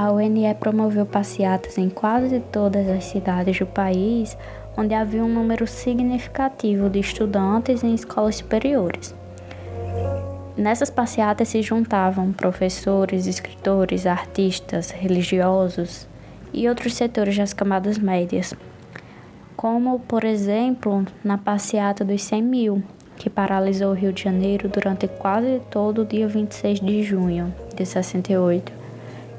a 0.00 0.10
UNE 0.10 0.54
promoveu 0.54 1.04
passeatas 1.04 1.76
em 1.76 1.90
quase 1.90 2.40
todas 2.40 2.88
as 2.88 3.04
cidades 3.04 3.58
do 3.58 3.66
país 3.66 4.34
onde 4.74 4.94
havia 4.94 5.22
um 5.22 5.28
número 5.28 5.66
significativo 5.66 6.88
de 6.88 7.00
estudantes 7.00 7.84
em 7.84 7.94
escolas 7.94 8.36
superiores. 8.36 9.14
Nessas 10.56 10.88
passeatas 10.88 11.48
se 11.48 11.60
juntavam 11.60 12.32
professores, 12.32 13.26
escritores, 13.26 14.06
artistas, 14.06 14.90
religiosos 14.90 16.08
e 16.50 16.66
outros 16.66 16.94
setores 16.94 17.36
das 17.36 17.52
camadas 17.52 17.98
médias, 17.98 18.54
como, 19.54 20.00
por 20.00 20.24
exemplo, 20.24 21.04
na 21.22 21.36
passeata 21.36 22.06
dos 22.06 22.22
100 22.22 22.42
mil, 22.42 22.82
que 23.18 23.28
paralisou 23.28 23.90
o 23.90 23.94
Rio 23.94 24.14
de 24.14 24.22
Janeiro 24.22 24.66
durante 24.66 25.06
quase 25.06 25.60
todo 25.70 26.00
o 26.00 26.06
dia 26.06 26.26
26 26.26 26.80
de 26.80 27.02
junho 27.02 27.54
de 27.76 27.84
68 27.84 28.79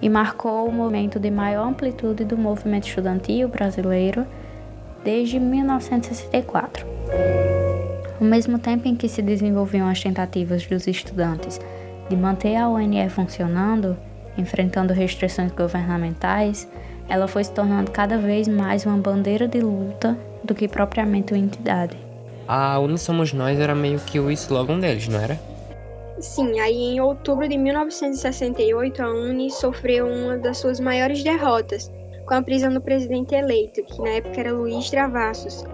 e 0.02 0.10
marcou 0.10 0.68
o 0.68 0.72
momento 0.72 1.20
de 1.20 1.30
maior 1.30 1.68
amplitude 1.68 2.26
do 2.26 2.38
movimento 2.38 2.88
estudantil 2.88 3.48
brasileiro 3.48 4.26
desde 5.04 5.40
1964. 5.40 6.86
Ao 8.20 8.26
mesmo 8.26 8.60
tempo 8.60 8.88
em 8.88 8.96
que 8.96 9.10
se 9.10 9.22
desenvolviam 9.22 9.88
as 9.88 10.02
tentativas 10.02 10.66
dos 10.66 10.88
estudantes 10.88 11.60
de 12.10 12.16
manter 12.16 12.56
a 12.56 12.68
UNE 12.68 13.10
funcionando, 13.10 13.98
enfrentando 14.38 14.94
restrições 14.94 15.52
governamentais, 15.52 16.68
ela 17.08 17.28
foi 17.28 17.44
se 17.44 17.52
tornando 17.52 17.92
cada 17.92 18.18
vez 18.18 18.48
mais 18.48 18.86
uma 18.86 18.98
bandeira 18.98 19.48
de 19.48 19.60
luta 19.60 20.18
do 20.44 20.56
que 20.56 20.68
propriamente 20.68 21.34
uma 21.34 21.40
entidade. 21.40 21.98
A 22.48 22.80
Uni 22.80 22.98
Somos 22.98 23.34
Nós 23.34 23.60
era 23.60 23.76
meio 23.76 24.00
que 24.00 24.20
o 24.20 24.30
slogan 24.32 24.80
deles, 24.80 25.08
não 25.08 25.20
era? 25.20 25.51
Sim, 26.22 26.60
aí 26.60 26.76
em 26.76 27.02
outubro 27.02 27.48
de 27.48 27.58
1968 27.58 29.02
a 29.02 29.10
Uni 29.10 29.50
sofreu 29.50 30.06
uma 30.06 30.38
das 30.38 30.60
suas 30.60 30.80
maiores 30.80 31.24
derrotas, 31.24 31.92
com 32.28 32.36
a 32.36 32.44
prisão 32.44 32.72
do 32.72 32.80
presidente 32.80 33.34
eleito, 33.34 33.84
que 33.84 34.00
na 34.00 34.10
época 34.10 34.40
era 34.40 34.54
Luiz 34.54 34.88
Travassos, 34.92 35.66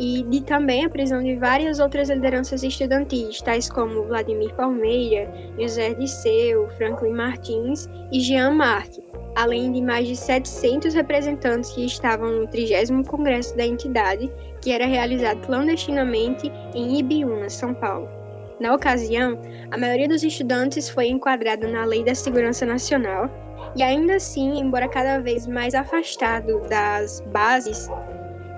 e 0.00 0.24
de 0.24 0.42
também 0.42 0.84
a 0.84 0.90
prisão 0.90 1.22
de 1.22 1.36
várias 1.36 1.78
outras 1.78 2.10
lideranças 2.10 2.64
estudantis, 2.64 3.40
tais 3.42 3.70
como 3.70 4.02
Vladimir 4.02 4.52
Palmeira, 4.56 5.32
José 5.56 5.94
Disseu, 5.94 6.68
Franklin 6.76 7.12
Martins 7.12 7.88
e 8.10 8.18
Jean 8.18 8.50
Marc, 8.50 8.98
além 9.36 9.70
de 9.70 9.80
mais 9.80 10.08
de 10.08 10.16
700 10.16 10.94
representantes 10.94 11.70
que 11.70 11.86
estavam 11.86 12.40
no 12.40 12.48
30º 12.48 13.06
Congresso 13.06 13.56
da 13.56 13.64
entidade, 13.64 14.28
que 14.60 14.72
era 14.72 14.84
realizado 14.84 15.46
clandestinamente 15.46 16.50
em 16.74 16.98
Ibiúna, 16.98 17.48
São 17.48 17.72
Paulo. 17.72 18.21
Na 18.62 18.76
ocasião, 18.76 19.36
a 19.72 19.76
maioria 19.76 20.06
dos 20.06 20.22
estudantes 20.22 20.88
foi 20.88 21.08
enquadrada 21.08 21.66
na 21.66 21.84
Lei 21.84 22.04
da 22.04 22.14
Segurança 22.14 22.64
Nacional, 22.64 23.28
e 23.74 23.82
ainda 23.82 24.14
assim, 24.14 24.60
embora 24.60 24.86
cada 24.86 25.18
vez 25.18 25.48
mais 25.48 25.74
afastado 25.74 26.60
das 26.68 27.20
bases 27.32 27.88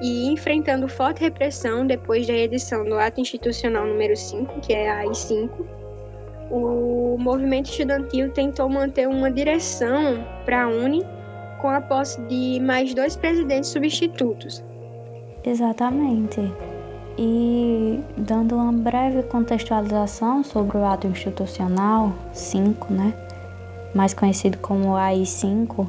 e 0.02 0.30
enfrentando 0.30 0.86
forte 0.88 1.22
repressão 1.22 1.86
depois 1.86 2.26
da 2.26 2.34
edição 2.34 2.84
do 2.84 2.98
Ato 2.98 3.18
Institucional 3.18 3.86
número 3.86 4.14
5, 4.14 4.60
que 4.60 4.74
é 4.74 4.90
a 4.90 4.98
AI-5, 4.98 5.48
o 6.50 7.16
movimento 7.18 7.70
estudantil 7.70 8.30
tentou 8.30 8.68
manter 8.68 9.08
uma 9.08 9.30
direção 9.30 10.22
para 10.44 10.64
a 10.64 10.68
Uni 10.68 11.02
com 11.62 11.70
a 11.70 11.80
posse 11.80 12.20
de 12.26 12.60
mais 12.60 12.92
dois 12.92 13.16
presidentes 13.16 13.70
substitutos. 13.70 14.62
Exatamente. 15.42 16.42
E 17.16 18.00
dando 18.16 18.56
uma 18.56 18.72
breve 18.72 19.22
contextualização 19.24 20.42
sobre 20.42 20.76
o 20.78 20.84
ato 20.84 21.06
institucional 21.06 22.12
5, 22.32 22.92
né, 22.92 23.14
mais 23.94 24.12
conhecido 24.12 24.58
como 24.58 24.96
AI-5, 24.96 25.86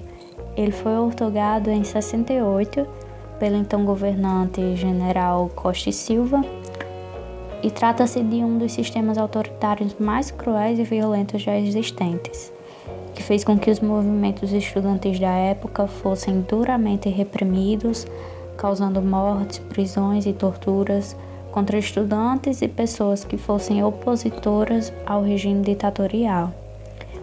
ele 0.55 0.71
foi 0.71 0.97
otorgado 0.97 1.71
em 1.71 1.83
68 1.83 2.87
pelo 3.39 3.55
então 3.55 3.83
governante 3.83 4.75
general 4.75 5.49
Costa 5.55 5.89
e 5.89 5.93
Silva, 5.93 6.41
e 7.61 7.71
trata-se 7.71 8.21
de 8.21 8.35
um 8.35 8.57
dos 8.57 8.73
sistemas 8.73 9.17
autoritários 9.17 9.95
mais 9.99 10.29
cruéis 10.29 10.77
e 10.77 10.83
violentos 10.83 11.41
já 11.41 11.57
existentes, 11.57 12.53
que 13.15 13.23
fez 13.23 13.43
com 13.43 13.57
que 13.57 13.71
os 13.71 13.79
movimentos 13.79 14.53
estudantis 14.53 15.19
da 15.19 15.31
época 15.31 15.87
fossem 15.87 16.41
duramente 16.41 17.09
reprimidos, 17.09 18.05
causando 18.57 19.01
mortes, 19.01 19.59
prisões 19.59 20.25
e 20.25 20.33
torturas 20.33 21.15
contra 21.51 21.77
estudantes 21.77 22.61
e 22.61 22.67
pessoas 22.67 23.23
que 23.23 23.37
fossem 23.37 23.83
opositoras 23.83 24.91
ao 25.05 25.21
regime 25.21 25.61
ditatorial, 25.61 26.53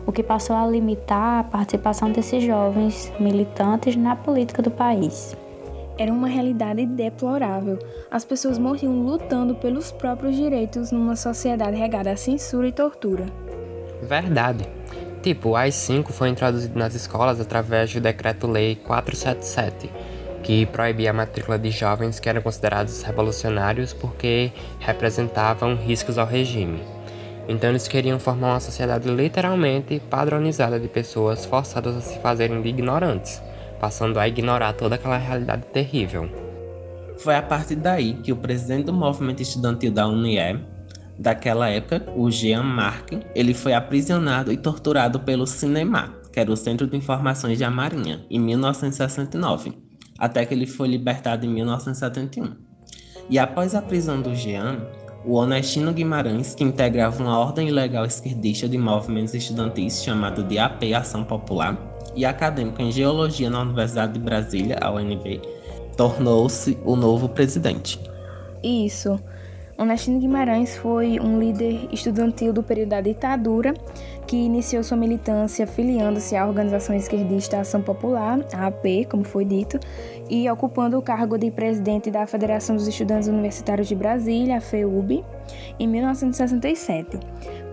o 0.07 0.13
que 0.13 0.23
passou 0.23 0.57
a 0.57 0.67
limitar 0.67 1.41
a 1.41 1.45
participação 1.45 2.11
desses 2.11 2.43
jovens 2.43 3.13
militantes 3.21 3.95
na 3.95 4.17
política 4.17 4.63
do 4.63 4.71
país 4.71 5.37
era 5.99 6.13
uma 6.13 6.29
realidade 6.29 6.85
deplorável. 6.87 7.79
As 8.11 8.25
pessoas 8.25 8.59
morriam 8.59 9.03
lutando 9.03 9.55
pelos 9.55 9.93
próprios 9.93 10.37
direitos 10.37 10.91
numa 10.91 11.17
sociedade 11.17 11.77
regada 11.77 12.11
a 12.11 12.17
censura 12.17 12.67
e 12.67 12.73
tortura. 12.73 13.27
Verdade. 14.03 14.69
Tipo, 15.23 15.51
o 15.51 15.57
AI-5 15.57 16.09
foi 16.09 16.31
introduzido 16.31 16.77
nas 16.77 16.95
escolas 16.95 17.41
através 17.41 17.93
do 17.93 18.01
Decreto-Lei 18.01 18.75
477, 18.75 19.89
que 20.43 20.67
proibia 20.67 21.11
a 21.11 21.15
matrícula 21.15 21.59
de 21.59 21.71
jovens 21.71 22.19
que 22.19 22.29
eram 22.29 22.43
considerados 22.43 23.03
revolucionários 23.03 23.93
porque 23.93 24.53
representavam 24.81 25.77
riscos 25.77 26.19
ao 26.19 26.27
regime. 26.27 26.83
Então 27.49 27.71
eles 27.71 27.89
queriam 27.89 28.19
formar 28.19 28.55
uma 28.55 28.61
sociedade 28.61 29.09
literalmente 29.09 30.01
padronizada 30.11 30.79
de 30.79 30.89
pessoas 30.89 31.45
forçadas 31.45 31.97
a 31.97 32.01
se 32.01 32.19
fazerem 32.19 32.61
de 32.63 32.69
ignorantes 32.69 33.41
passando 33.83 34.21
a 34.21 34.29
ignorar 34.29 34.75
toda 34.75 34.95
aquela 34.95 35.19
realidade 35.19 35.67
terrível. 35.73 36.31
Foi 37.19 37.35
a 37.35 37.43
partir 37.43 37.75
daí 37.75 38.15
que 38.15 38.31
o 38.31 38.37
presidente 38.37 38.85
do 38.85 38.93
movimento 38.93 39.43
estudantil 39.43 39.91
da 39.91 40.07
UNIE, 40.07 40.61
daquela 41.19 41.69
época, 41.69 42.07
o 42.15 42.31
Jean 42.31 42.63
Marc, 42.63 43.11
ele 43.35 43.53
foi 43.53 43.75
aprisionado 43.75 44.53
e 44.53 44.57
torturado 44.57 45.19
pelo 45.19 45.49
Cinema, 45.49 46.15
que 46.33 46.39
era 46.39 46.51
o 46.51 46.57
Centro 46.57 46.87
de 46.87 46.97
Informações 46.97 47.59
da 47.59 47.69
Marinha, 47.69 48.25
em 48.31 48.39
1969, 48.39 49.73
até 50.23 50.47
que 50.47 50.55
ele 50.55 50.69
foi 50.69 50.87
libertado 50.87 51.45
em 51.45 51.49
1971. 51.49 52.55
E 53.29 53.41
após 53.41 53.75
a 53.75 53.83
prisão 53.83 54.23
do 54.23 54.33
Jean, 54.37 54.79
o 55.25 55.35
Honestino 55.35 55.93
Guimarães, 55.93 56.55
que 56.55 56.63
integrava 56.63 57.21
uma 57.21 57.37
ordem 57.37 57.67
ilegal 57.67 58.05
esquerdista 58.05 58.69
de 58.69 58.79
movimentos 58.79 59.35
estudantis 59.35 60.01
chamado 60.01 60.45
de 60.45 60.61
AP 60.61 60.85
Ação 60.95 61.25
Popular, 61.25 61.77
e 62.15 62.25
acadêmico 62.25 62.81
em 62.81 62.93
Geologia 62.93 63.51
na 63.51 63.63
Universidade 63.63 64.13
de 64.13 64.21
Brasília, 64.21 64.79
a 64.81 64.93
UNB, 64.93 65.43
tornou-se 65.97 66.79
o 66.85 66.95
novo 66.95 67.29
presidente. 67.29 67.99
Isso. 68.63 69.19
Onestino 69.79 70.21
Guimarães 70.21 70.77
foi 70.77 71.19
um 71.19 71.39
líder 71.39 71.89
estudantil 71.91 72.53
do 72.53 72.63
período 72.63 72.91
da 72.91 73.01
ditadura 73.01 73.75
que 74.27 74.37
iniciou 74.37 74.83
sua 74.83 74.97
militância 74.97 75.67
filiando-se 75.67 76.37
à 76.37 76.47
organização 76.47 76.95
esquerdista 76.95 77.59
Ação 77.59 77.83
Popular, 77.83 78.39
a 78.53 78.67
AP, 78.67 79.07
como 79.11 79.25
foi 79.25 79.45
dito, 79.45 79.79
e 80.31 80.49
ocupando 80.49 80.99
o 80.99 81.03
cargo 81.03 81.37
de 81.37 81.51
presidente 81.51 82.11
da 82.11 82.27
Federação 82.27 82.77
dos 82.77 82.87
Estudantes 82.87 83.29
Universitários 83.29 83.89
de 83.89 83.95
Brasília, 83.95 84.59
a 84.59 84.61
FEUB, 84.61 85.25
em 85.79 85.87
1967. 85.87 87.19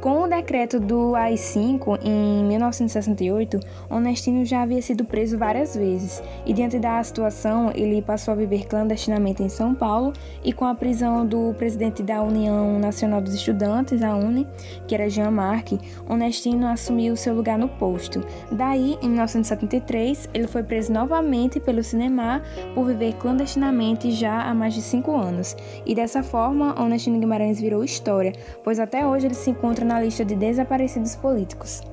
Com 0.01 0.21
o 0.21 0.27
decreto 0.27 0.79
do 0.79 1.13
AI-5 1.13 2.00
em 2.01 2.45
1968, 2.45 3.59
Onestino 3.89 4.45
já 4.45 4.62
havia 4.62 4.81
sido 4.81 5.03
preso 5.03 5.38
várias 5.38 5.75
vezes 5.75 6.24
e, 6.45 6.53
diante 6.53 6.79
da 6.79 7.03
situação, 7.03 7.69
ele 7.75 8.01
passou 8.01 8.31
a 8.31 8.36
viver 8.36 8.65
clandestinamente 8.65 9.43
em 9.43 9.50
São 9.50 9.75
Paulo 9.75 10.13
e, 10.41 10.53
com 10.53 10.63
a 10.63 10.74
prisão 10.74 11.25
do 11.25 11.53
presidente 11.55 12.01
da 12.01 12.21
União 12.21 12.79
Nacional 12.79 13.19
dos 13.19 13.33
Estudantes, 13.33 14.01
a 14.01 14.15
UNE, 14.15 14.48
que 14.88 14.95
era 14.95 15.09
Jean 15.09 15.31
Marc, 15.31 15.74
Onestino 16.07 16.67
assumiu 16.67 17.17
seu 17.17 17.36
lugar 17.36 17.57
no 17.57 17.67
posto. 17.67 18.25
Daí, 18.50 18.98
em 19.01 19.09
1973, 19.09 20.29
ele 20.33 20.48
foi 20.48 20.63
preso 20.63 20.93
novamente 20.93 21.59
pelo 21.59 21.83
Cinema 21.83 22.41
por 22.74 22.86
viver 22.86 23.15
clandestinamente 23.15 24.12
já 24.12 24.43
há 24.43 24.53
mais 24.53 24.74
de 24.74 24.81
cinco 24.81 25.13
anos. 25.13 25.57
E 25.86 25.93
dessa 25.93 26.24
forma, 26.24 26.81
Onestino 26.81 27.19
Guimarães 27.19 27.59
virou 27.69 27.83
história, 27.83 28.33
pois 28.63 28.79
até 28.79 29.05
hoje 29.05 29.27
ele 29.27 29.35
se 29.35 29.51
encontra 29.51 29.85
na 29.85 30.01
lista 30.01 30.25
de 30.25 30.35
desaparecidos 30.35 31.15
políticos. 31.15 31.83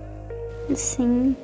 Sim, 0.74 1.36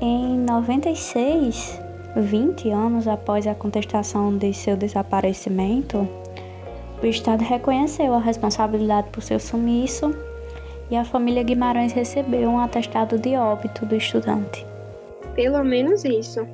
em 0.00 0.38
96, 0.38 1.80
20 2.16 2.70
anos 2.70 3.08
após 3.08 3.48
a 3.48 3.54
contestação 3.54 4.36
de 4.36 4.54
seu 4.54 4.76
desaparecimento, 4.76 6.08
o 7.02 7.06
Estado 7.06 7.42
reconheceu 7.42 8.14
a 8.14 8.20
responsabilidade 8.20 9.08
por 9.10 9.22
seu 9.22 9.40
sumiço 9.40 10.14
e 10.88 10.96
a 10.96 11.04
família 11.04 11.42
Guimarães 11.42 11.92
recebeu 11.92 12.48
um 12.48 12.60
atestado 12.60 13.18
de 13.18 13.36
óbito 13.36 13.84
do 13.84 13.96
estudante. 13.96 14.64
Pelo 15.34 15.64
menos 15.64 16.04
isso. 16.04 16.46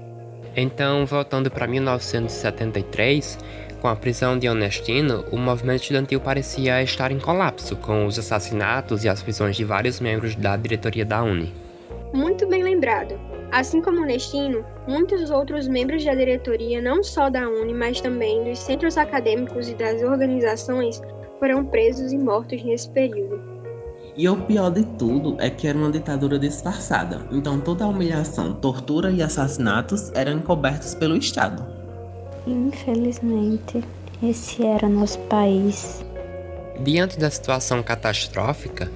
Então, 0.57 1.05
voltando 1.05 1.51
para 1.51 1.67
1973, 1.67 3.39
com 3.81 3.89
a 3.89 3.97
prisão 3.97 4.39
de 4.39 4.49
Honestino, 4.49 5.25
o 5.31 5.37
movimento 5.37 5.83
estudantil 5.83 6.21
parecia 6.21 6.83
estar 6.83 7.11
em 7.13 7.19
colapso, 7.19 7.77
com 7.77 8.07
os 8.07 8.19
assassinatos 8.19 9.05
e 9.05 9.09
as 9.09 9.23
prisões 9.23 9.57
de 9.57 9.65
vários 9.65 10.01
membros 10.01 10.35
da 10.35 10.57
diretoria 10.57 11.05
da 11.05 11.23
Uni. 11.23 11.53
Muito 12.13 12.47
bem 12.49 12.63
lembrado. 12.63 13.19
Assim 13.53 13.81
como 13.81 14.03
Honestino, 14.03 14.65
muitos 14.89 15.31
outros 15.31 15.69
membros 15.69 16.05
da 16.05 16.15
diretoria, 16.15 16.81
não 16.81 17.03
só 17.03 17.31
da 17.31 17.49
Uni, 17.49 17.73
mas 17.73 18.01
também 18.01 18.45
dos 18.45 18.59
centros 18.59 18.97
acadêmicos 18.99 19.69
e 19.69 19.75
das 19.75 20.03
organizações, 20.03 21.01
foram 21.39 21.65
presos 21.65 22.13
e 22.13 22.19
mortos 22.19 22.63
nesse 22.63 22.91
período. 22.91 23.41
E 24.17 24.27
o 24.29 24.37
pior 24.37 24.71
de 24.71 24.83
tudo 24.83 25.37
é 25.39 25.51
que 25.51 25.69
era 25.69 25.77
uma 25.77 25.91
ditadura 25.91 26.39
disfarçada, 26.39 27.27
então 27.31 27.61
toda 27.61 27.85
a 27.85 27.89
humilhação, 27.89 28.55
tortura 28.55 29.11
e 29.11 29.23
assassinatos 29.23 30.11
eram 30.15 30.33
encobertos 30.33 30.95
pelo 30.95 31.17
Estado. 31.17 31.76
Infelizmente, 32.47 33.83
esse 34.23 34.65
era 34.65 34.89
nosso 34.89 35.19
país. 35.21 36.05
Diante 36.79 37.19
da 37.19 37.29
situação 37.29 37.83
catastrófica, 37.83 38.91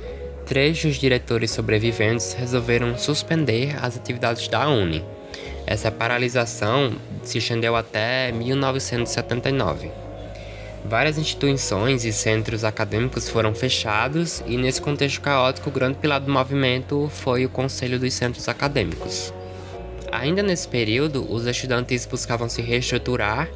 três 0.47 0.81
dos 0.81 0.97
diretores 0.97 1.51
sobreviventes 1.51 2.33
resolveram 2.33 2.97
suspender 2.97 3.77
as 3.83 3.97
atividades 3.97 4.47
da 4.47 4.69
Uni. 4.69 5.05
Essa 5.67 5.91
paralisação 5.91 6.93
se 7.25 7.39
estendeu 7.39 7.75
até 7.75 8.31
1979. 8.31 9.91
Várias 10.85 11.19
instituições 11.19 12.05
e 12.05 12.13
centros 12.13 12.65
acadêmicos 12.65 13.29
foram 13.29 13.55
fechados, 13.55 14.43
e 14.47 14.57
nesse 14.57 14.81
contexto 14.81 15.21
caótico, 15.21 15.71
o 15.71 15.73
grande 15.73 15.99
pilar 15.99 16.21
do 16.21 16.31
movimento 16.31 17.11
foi 17.13 17.45
o 17.45 17.51
Conselho 17.51 17.99
dos 17.99 18.15
Centros 18.15 18.49
Acadêmicos. 18.49 19.33
Ainda 20.13 20.43
nesse 20.43 20.67
período, 20.67 21.27
os 21.33 21.47
estudantes 21.47 22.05
buscavam 22.05 22.49
se 22.49 22.61
reestruturar 22.61 23.49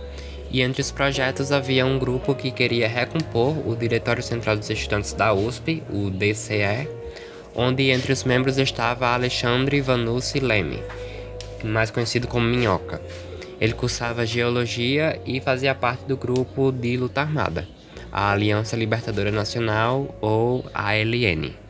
e 0.50 0.62
entre 0.62 0.80
os 0.80 0.92
projetos 0.92 1.50
havia 1.50 1.84
um 1.84 1.98
grupo 1.98 2.34
que 2.34 2.52
queria 2.52 2.86
recompor 2.86 3.56
o 3.66 3.74
Diretório 3.74 4.22
Central 4.22 4.56
dos 4.56 4.70
Estudantes 4.70 5.12
da 5.12 5.34
USP, 5.34 5.82
o 5.90 6.10
DCE, 6.10 6.88
onde 7.56 7.90
entre 7.90 8.12
os 8.12 8.22
membros 8.22 8.56
estava 8.56 9.08
Alexandre 9.08 9.80
Vanucci 9.80 10.38
Leme, 10.38 10.80
mais 11.64 11.90
conhecido 11.90 12.28
como 12.28 12.46
Minhoca. 12.46 13.02
Ele 13.60 13.72
cursava 13.72 14.24
geologia 14.24 15.20
e 15.26 15.40
fazia 15.40 15.74
parte 15.74 16.04
do 16.04 16.16
grupo 16.16 16.70
de 16.70 16.96
luta 16.96 17.20
armada, 17.20 17.66
a 18.12 18.30
Aliança 18.30 18.76
Libertadora 18.76 19.32
Nacional 19.32 20.14
ou 20.20 20.64
ALN. 20.72 21.63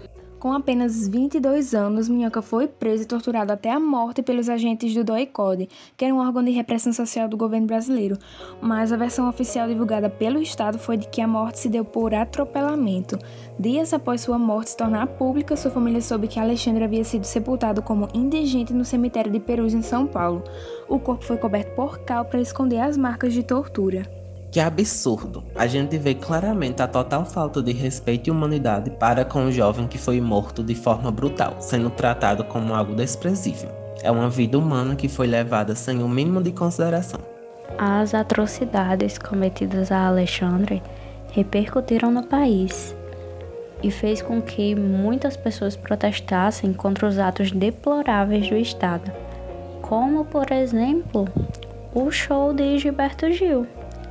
Com 0.44 0.52
apenas 0.52 1.08
22 1.08 1.74
anos, 1.74 2.06
Minhoca 2.06 2.42
foi 2.42 2.68
preso 2.68 3.04
e 3.04 3.06
torturado 3.06 3.50
até 3.50 3.70
a 3.70 3.80
morte 3.80 4.22
pelos 4.22 4.50
agentes 4.50 4.92
do 4.92 5.02
DOICODE, 5.02 5.70
que 5.96 6.04
era 6.04 6.14
um 6.14 6.18
órgão 6.18 6.44
de 6.44 6.50
repressão 6.50 6.92
social 6.92 7.26
do 7.26 7.34
governo 7.34 7.66
brasileiro. 7.66 8.18
Mas 8.60 8.92
a 8.92 8.96
versão 8.98 9.26
oficial 9.26 9.66
divulgada 9.66 10.10
pelo 10.10 10.38
Estado 10.38 10.78
foi 10.78 10.98
de 10.98 11.08
que 11.08 11.22
a 11.22 11.26
morte 11.26 11.60
se 11.60 11.70
deu 11.70 11.82
por 11.82 12.14
atropelamento. 12.14 13.18
Dias 13.58 13.94
após 13.94 14.20
sua 14.20 14.38
morte 14.38 14.72
se 14.72 14.76
tornar 14.76 15.06
pública, 15.06 15.56
sua 15.56 15.70
família 15.70 16.02
soube 16.02 16.28
que 16.28 16.38
Alexandre 16.38 16.84
havia 16.84 17.04
sido 17.04 17.24
sepultado 17.24 17.80
como 17.80 18.10
indigente 18.12 18.74
no 18.74 18.84
cemitério 18.84 19.32
de 19.32 19.40
Perus, 19.40 19.72
em 19.72 19.80
São 19.80 20.06
Paulo. 20.06 20.44
O 20.86 20.98
corpo 20.98 21.24
foi 21.24 21.38
coberto 21.38 21.74
por 21.74 22.00
cal 22.00 22.22
para 22.26 22.42
esconder 22.42 22.80
as 22.80 22.98
marcas 22.98 23.32
de 23.32 23.42
tortura. 23.42 24.23
Que 24.54 24.60
absurdo! 24.60 25.42
A 25.56 25.66
gente 25.66 25.98
vê 25.98 26.14
claramente 26.14 26.80
a 26.80 26.86
total 26.86 27.24
falta 27.24 27.60
de 27.60 27.72
respeito 27.72 28.28
e 28.28 28.30
humanidade 28.30 28.88
para 28.88 29.24
com 29.24 29.46
o 29.46 29.50
jovem 29.50 29.88
que 29.88 29.98
foi 29.98 30.20
morto 30.20 30.62
de 30.62 30.76
forma 30.76 31.10
brutal, 31.10 31.56
sendo 31.58 31.90
tratado 31.90 32.44
como 32.44 32.72
algo 32.72 32.94
desprezível. 32.94 33.68
É 34.00 34.12
uma 34.12 34.30
vida 34.30 34.56
humana 34.56 34.94
que 34.94 35.08
foi 35.08 35.26
levada 35.26 35.74
sem 35.74 36.00
o 36.04 36.08
mínimo 36.08 36.40
de 36.40 36.52
consideração. 36.52 37.18
As 37.76 38.14
atrocidades 38.14 39.18
cometidas 39.18 39.90
a 39.90 40.06
Alexandre 40.06 40.80
repercutiram 41.32 42.12
no 42.12 42.22
país 42.22 42.94
e 43.82 43.90
fez 43.90 44.22
com 44.22 44.40
que 44.40 44.76
muitas 44.76 45.36
pessoas 45.36 45.74
protestassem 45.74 46.72
contra 46.72 47.08
os 47.08 47.18
atos 47.18 47.50
deploráveis 47.50 48.48
do 48.48 48.56
Estado, 48.56 49.10
como, 49.82 50.24
por 50.24 50.52
exemplo, 50.52 51.26
o 51.92 52.08
show 52.12 52.54
de 52.54 52.78
Gilberto 52.78 53.32
Gil 53.32 53.66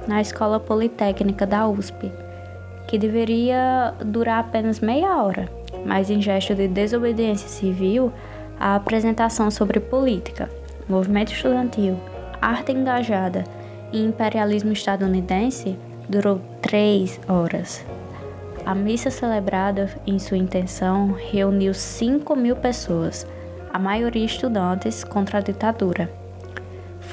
na 0.08 0.22
Escola 0.22 0.60
Politécnica 0.60 1.46
da 1.46 1.68
USP, 1.68 2.12
que 2.88 2.98
deveria 2.98 3.94
durar 4.04 4.40
apenas 4.40 4.80
meia 4.80 5.22
hora, 5.22 5.50
mas 5.86 6.10
em 6.10 6.22
gesto 6.22 6.54
de 6.56 6.68
desobediência 6.68 7.48
civil, 7.48 8.12
a 8.60 8.76
apresentação 8.76 9.50
sobre 9.50 9.80
política, 9.80 10.50
movimento 10.88 11.32
estudantil, 11.32 12.00
arte 12.42 12.72
engajada 12.72 13.44
e 13.92 14.04
imperialismo 14.04 14.74
estadunidense 14.74 15.78
durou 16.08 16.40
três 16.62 17.20
horas. 17.28 17.86
A 18.66 18.74
missa 18.74 19.10
celebrada 19.10 19.90
em 20.08 20.18
sua 20.20 20.38
intenção 20.38 21.12
reuniu 21.12 21.74
5 21.74 22.36
mil 22.36 22.56
pessoas, 22.56 23.28
a 23.74 23.78
maioria 23.78 24.26
estudantes 24.26 25.04
contra 25.04 25.40
a 25.40 25.42
ditadura. 25.42 26.23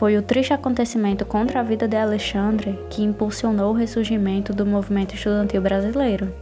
Foi 0.00 0.16
o 0.16 0.22
triste 0.22 0.54
acontecimento 0.54 1.26
contra 1.26 1.60
a 1.60 1.62
vida 1.62 1.86
de 1.86 1.94
Alexandre 1.94 2.80
que 2.88 3.02
impulsionou 3.02 3.70
o 3.70 3.76
ressurgimento 3.76 4.50
do 4.50 4.64
movimento 4.64 5.14
estudantil 5.14 5.60
brasileiro. 5.60 6.32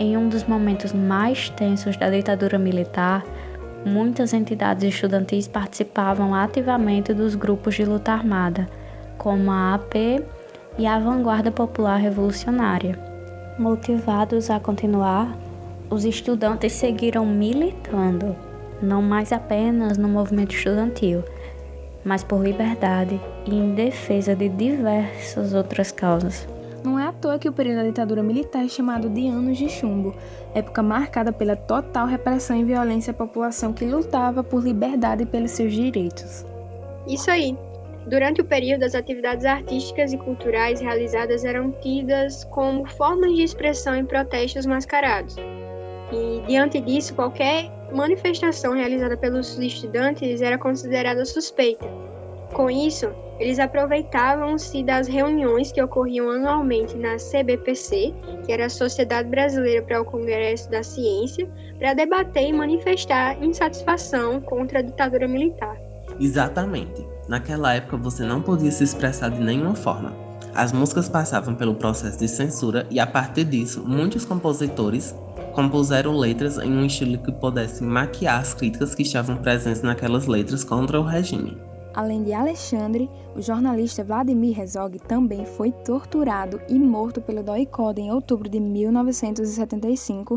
Em 0.00 0.16
um 0.16 0.28
dos 0.28 0.42
momentos 0.42 0.92
mais 0.92 1.48
tensos 1.50 1.96
da 1.96 2.10
ditadura 2.10 2.58
militar, 2.58 3.24
muitas 3.86 4.34
entidades 4.34 4.82
estudantis 4.82 5.46
participavam 5.46 6.34
ativamente 6.34 7.14
dos 7.14 7.36
grupos 7.36 7.76
de 7.76 7.84
luta 7.84 8.10
armada, 8.10 8.68
como 9.16 9.52
a 9.52 9.74
AP 9.74 9.94
e 10.76 10.88
a 10.88 10.98
Vanguarda 10.98 11.52
Popular 11.52 11.98
Revolucionária. 11.98 12.98
Motivados 13.60 14.50
a 14.50 14.58
continuar, 14.58 15.38
os 15.88 16.04
estudantes 16.04 16.72
seguiram 16.72 17.24
militando, 17.24 18.34
não 18.82 19.00
mais 19.00 19.32
apenas 19.32 19.96
no 19.96 20.08
movimento 20.08 20.52
estudantil, 20.52 21.22
mas 22.04 22.24
por 22.24 22.42
liberdade 22.42 23.20
e 23.46 23.54
em 23.54 23.74
defesa 23.74 24.34
de 24.34 24.48
diversas 24.48 25.54
outras 25.54 25.92
causas. 25.92 26.46
Não 26.82 26.98
é 26.98 27.06
à 27.06 27.12
toa 27.12 27.38
que 27.38 27.48
o 27.48 27.52
período 27.52 27.76
da 27.76 27.84
ditadura 27.84 28.22
militar 28.22 28.64
é 28.64 28.68
chamado 28.68 29.08
de 29.10 29.28
Anos 29.28 29.58
de 29.58 29.68
Chumbo, 29.68 30.14
época 30.54 30.82
marcada 30.82 31.30
pela 31.30 31.54
total 31.54 32.06
repressão 32.06 32.56
e 32.56 32.64
violência 32.64 33.10
à 33.10 33.14
população 33.14 33.72
que 33.72 33.84
lutava 33.84 34.42
por 34.42 34.62
liberdade 34.62 35.24
e 35.24 35.26
pelos 35.26 35.50
seus 35.50 35.72
direitos. 35.72 36.44
Isso 37.06 37.30
aí. 37.30 37.56
Durante 38.06 38.40
o 38.40 38.44
período, 38.44 38.84
as 38.84 38.94
atividades 38.94 39.44
artísticas 39.44 40.12
e 40.12 40.16
culturais 40.16 40.80
realizadas 40.80 41.44
eram 41.44 41.70
tidas 41.82 42.44
como 42.44 42.88
formas 42.88 43.34
de 43.34 43.42
expressão 43.42 43.94
em 43.94 44.06
protestos 44.06 44.64
mascarados. 44.64 45.36
E, 46.10 46.42
diante 46.46 46.80
disso, 46.80 47.14
qualquer 47.14 47.70
manifestação 47.92 48.74
realizada 48.74 49.16
pelos 49.16 49.58
estudantes 49.58 50.40
era 50.40 50.58
considerada 50.58 51.24
suspeita. 51.24 51.86
Com 52.52 52.68
isso, 52.68 53.10
eles 53.38 53.58
aproveitavam-se 53.58 54.82
das 54.82 55.08
reuniões 55.08 55.72
que 55.72 55.82
ocorriam 55.82 56.28
anualmente 56.28 56.96
na 56.96 57.16
CBPC, 57.16 58.12
que 58.44 58.52
era 58.52 58.66
a 58.66 58.68
Sociedade 58.68 59.28
Brasileira 59.30 59.82
para 59.82 60.02
o 60.02 60.04
Congresso 60.04 60.70
da 60.70 60.82
Ciência, 60.82 61.48
para 61.78 61.94
debater 61.94 62.48
e 62.48 62.52
manifestar 62.52 63.42
insatisfação 63.42 64.40
contra 64.40 64.80
a 64.80 64.82
ditadura 64.82 65.26
militar. 65.26 65.76
Exatamente. 66.18 67.06
Naquela 67.28 67.74
época 67.74 67.96
você 67.96 68.24
não 68.24 68.42
podia 68.42 68.70
se 68.70 68.84
expressar 68.84 69.30
de 69.30 69.40
nenhuma 69.40 69.74
forma. 69.74 70.12
As 70.54 70.72
músicas 70.72 71.08
passavam 71.08 71.54
pelo 71.54 71.76
processo 71.76 72.18
de 72.18 72.28
censura 72.28 72.86
e 72.90 72.98
a 72.98 73.06
partir 73.06 73.44
disso, 73.44 73.84
muitos 73.86 74.24
compositores 74.24 75.14
compuseram 75.50 76.16
letras 76.16 76.58
em 76.58 76.70
um 76.70 76.86
estilo 76.86 77.18
que 77.18 77.32
pudesse 77.32 77.82
maquiar 77.82 78.40
as 78.40 78.54
críticas 78.54 78.94
que 78.94 79.02
estavam 79.02 79.36
presentes 79.36 79.82
naquelas 79.82 80.26
letras 80.26 80.64
contra 80.64 81.00
o 81.00 81.04
regime. 81.04 81.56
Além 81.92 82.22
de 82.22 82.32
Alexandre, 82.32 83.10
o 83.34 83.42
jornalista 83.42 84.04
Vladimir 84.04 84.58
Herzog 84.58 84.98
também 85.00 85.44
foi 85.44 85.72
torturado 85.72 86.60
e 86.68 86.78
morto 86.78 87.20
pelo 87.20 87.42
DOI-CODE 87.42 88.02
em 88.02 88.12
outubro 88.12 88.48
de 88.48 88.60
1975, 88.60 90.36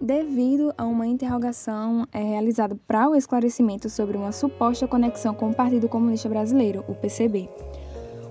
devido 0.00 0.72
a 0.78 0.84
uma 0.84 1.06
interrogação 1.06 2.06
é, 2.12 2.22
realizada 2.22 2.76
para 2.86 3.08
o 3.08 3.16
esclarecimento 3.16 3.90
sobre 3.90 4.16
uma 4.16 4.32
suposta 4.32 4.86
conexão 4.86 5.34
com 5.34 5.50
o 5.50 5.54
Partido 5.54 5.88
Comunista 5.88 6.28
Brasileiro, 6.28 6.84
o 6.86 6.94
PCB. 6.94 7.48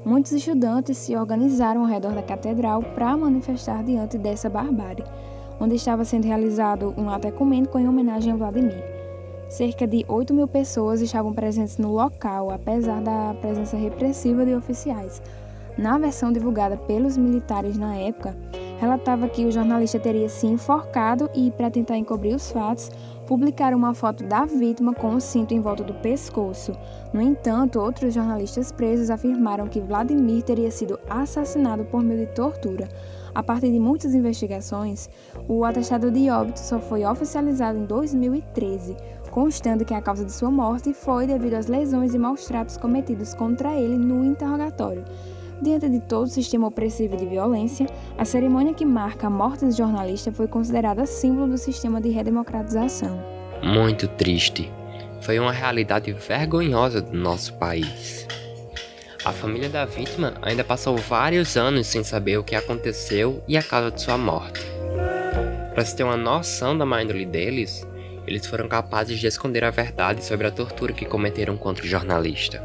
Muitos 0.05 0.31
estudantes 0.31 0.97
se 0.97 1.15
organizaram 1.15 1.81
ao 1.81 1.87
redor 1.87 2.13
da 2.13 2.23
catedral 2.23 2.81
para 2.81 3.15
manifestar 3.15 3.83
diante 3.83 4.17
dessa 4.17 4.49
barbárie 4.49 5.03
onde 5.61 5.75
estava 5.75 6.03
sendo 6.03 6.25
realizado 6.25 6.91
um 6.97 7.07
ato 7.07 7.27
ecumênico 7.27 7.77
em 7.77 7.87
homenagem 7.87 8.33
a 8.33 8.35
Vladimir. 8.35 8.83
Cerca 9.47 9.85
de 9.85 10.03
8 10.07 10.33
mil 10.33 10.47
pessoas 10.47 11.01
estavam 11.01 11.33
presentes 11.33 11.77
no 11.77 11.93
local, 11.93 12.49
apesar 12.49 12.99
da 13.01 13.35
presença 13.39 13.77
repressiva 13.77 14.43
de 14.43 14.55
oficiais. 14.55 15.21
Na 15.77 15.99
versão 15.99 16.31
divulgada 16.33 16.75
pelos 16.75 17.15
militares 17.15 17.77
na 17.77 17.95
época, 17.95 18.35
relatava 18.79 19.29
que 19.29 19.45
o 19.45 19.51
jornalista 19.51 19.99
teria 19.99 20.27
se 20.27 20.47
enforcado 20.47 21.29
e, 21.35 21.51
para 21.51 21.69
tentar 21.69 21.97
encobrir 21.97 22.35
os 22.35 22.49
fatos, 22.49 22.89
publicaram 23.27 23.77
uma 23.77 23.93
foto 23.93 24.23
da 24.23 24.45
vítima 24.45 24.93
com 24.93 25.13
o 25.13 25.21
cinto 25.21 25.53
em 25.53 25.59
volta 25.59 25.83
do 25.83 25.93
pescoço. 25.93 26.71
No 27.13 27.21
entanto, 27.21 27.79
outros 27.79 28.13
jornalistas 28.13 28.71
presos 28.71 29.11
afirmaram 29.11 29.67
que 29.67 29.79
Vladimir 29.79 30.41
teria 30.41 30.71
sido 30.71 30.99
assassinado 31.07 31.85
por 31.85 32.01
meio 32.01 32.25
de 32.25 32.33
tortura. 32.33 32.87
A 33.33 33.41
partir 33.41 33.71
de 33.71 33.79
muitas 33.79 34.13
investigações, 34.13 35.09
o 35.47 35.63
atestado 35.63 36.11
de 36.11 36.29
óbito 36.29 36.59
só 36.59 36.79
foi 36.79 37.05
oficializado 37.05 37.77
em 37.77 37.85
2013, 37.85 38.95
constando 39.29 39.85
que 39.85 39.93
a 39.93 40.01
causa 40.01 40.25
de 40.25 40.31
sua 40.31 40.51
morte 40.51 40.93
foi 40.93 41.25
devido 41.25 41.53
às 41.53 41.67
lesões 41.67 42.13
e 42.13 42.19
maus 42.19 42.45
tratos 42.45 42.77
cometidos 42.77 43.33
contra 43.33 43.73
ele 43.73 43.97
no 43.97 44.25
interrogatório. 44.25 45.05
Diante 45.61 45.87
de 45.87 45.99
todo 45.99 46.25
o 46.25 46.29
sistema 46.29 46.67
opressivo 46.67 47.15
de 47.15 47.25
violência, 47.25 47.85
a 48.17 48.25
cerimônia 48.25 48.73
que 48.73 48.83
marca 48.83 49.27
a 49.27 49.29
morte 49.29 49.63
do 49.63 49.71
jornalista 49.71 50.31
foi 50.31 50.47
considerada 50.47 51.05
símbolo 51.05 51.47
do 51.47 51.57
sistema 51.57 52.01
de 52.01 52.09
redemocratização. 52.09 53.23
Muito 53.63 54.07
triste. 54.07 54.71
Foi 55.21 55.39
uma 55.39 55.51
realidade 55.51 56.11
vergonhosa 56.13 56.99
do 56.99 57.15
nosso 57.15 57.53
país. 57.53 58.27
A 59.23 59.31
família 59.31 59.69
da 59.69 59.85
vítima 59.85 60.33
ainda 60.41 60.63
passou 60.63 60.97
vários 60.97 61.55
anos 61.55 61.85
sem 61.85 62.03
saber 62.03 62.37
o 62.37 62.43
que 62.43 62.55
aconteceu 62.55 63.43
e 63.47 63.55
a 63.55 63.61
causa 63.61 63.91
de 63.91 64.01
sua 64.01 64.17
morte. 64.17 64.59
Para 65.73 65.85
se 65.85 65.95
ter 65.95 66.03
uma 66.03 66.17
noção 66.17 66.75
da 66.75 66.87
má 66.87 67.03
índole 67.03 67.25
deles, 67.25 67.87
eles 68.25 68.47
foram 68.47 68.67
capazes 68.67 69.19
de 69.19 69.27
esconder 69.27 69.63
a 69.63 69.69
verdade 69.69 70.25
sobre 70.25 70.47
a 70.47 70.51
tortura 70.51 70.91
que 70.91 71.05
cometeram 71.05 71.55
contra 71.55 71.85
o 71.85 71.87
jornalista. 71.87 72.63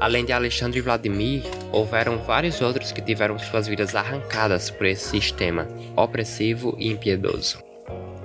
Além 0.00 0.24
de 0.24 0.32
Alexandre 0.32 0.80
e 0.80 0.82
Vladimir, 0.82 1.44
houveram 1.72 2.18
vários 2.18 2.60
outros 2.60 2.90
que 2.90 3.00
tiveram 3.00 3.38
suas 3.38 3.68
vidas 3.68 3.94
arrancadas 3.94 4.68
por 4.68 4.86
esse 4.86 5.08
sistema 5.10 5.68
opressivo 5.96 6.74
e 6.76 6.88
impiedoso. 6.88 7.58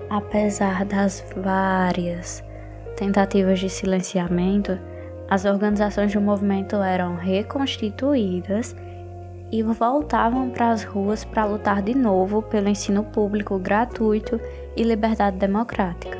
Apesar 0.10 0.86
das 0.86 1.24
várias 1.36 2.44
tentativas 2.96 3.60
de 3.60 3.70
silenciamento, 3.70 4.80
as 5.30 5.46
organizações 5.46 6.14
do 6.14 6.22
movimento 6.22 6.76
eram 6.76 7.16
reconstituídas 7.16 8.76
e 9.52 9.62
voltavam 9.62 10.50
para 10.50 10.72
as 10.72 10.84
ruas 10.84 11.24
para 11.24 11.46
lutar 11.46 11.82
de 11.82 11.96
novo 11.96 12.42
pelo 12.42 12.70
ensino 12.70 13.04
público 13.04 13.60
gratuito 13.60 14.40
e 14.76 14.84
liberdade 14.84 15.38
democrática. 15.38 16.18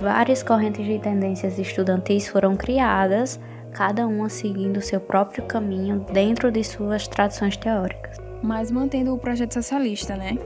Várias 0.00 0.42
correntes 0.42 0.84
de 0.84 0.98
tendências 0.98 1.58
estudantis 1.58 2.28
foram 2.28 2.56
criadas 2.56 3.40
cada 3.72 4.06
uma 4.06 4.28
seguindo 4.28 4.80
seu 4.80 5.00
próprio 5.00 5.44
caminho 5.44 6.04
dentro 6.12 6.50
de 6.52 6.62
suas 6.62 7.08
tradições 7.08 7.56
teóricas. 7.56 8.18
Mas 8.42 8.70
mantendo 8.70 9.14
o 9.14 9.18
projeto 9.18 9.54
socialista, 9.54 10.14
né? 10.16 10.36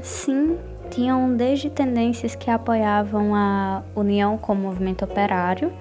Sim, 0.00 0.58
tinham 0.90 1.36
desde 1.36 1.68
tendências 1.70 2.34
que 2.34 2.50
apoiavam 2.50 3.34
a 3.34 3.82
união 3.94 4.38
com 4.38 4.52
o 4.52 4.56
movimento 4.56 5.04
operário, 5.04 5.72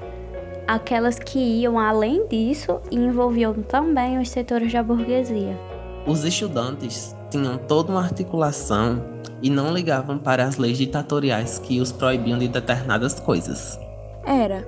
aquelas 0.74 1.20
que 1.20 1.38
iam 1.38 1.78
além 1.78 2.26
disso 2.28 2.80
e 2.90 2.96
envolviam 2.96 3.54
também 3.54 4.18
os 4.20 4.30
setores 4.30 4.72
da 4.72 4.82
burguesia. 4.82 5.60
Os 6.08 6.24
estudantes 6.24 7.14
tinham 7.30 7.58
toda 7.58 7.92
uma 7.92 8.02
articulação 8.02 9.04
e 9.42 9.50
não 9.50 9.74
ligavam 9.74 10.18
para 10.18 10.46
as 10.46 10.58
leis 10.58 10.78
ditatoriais 10.78 11.60
que 11.60 11.82
os 11.82 11.92
proibiam 11.92 12.40
de 12.40 12.48
determinadas 12.48 13.20
coisas. 13.20 13.78
Era. 14.26 14.66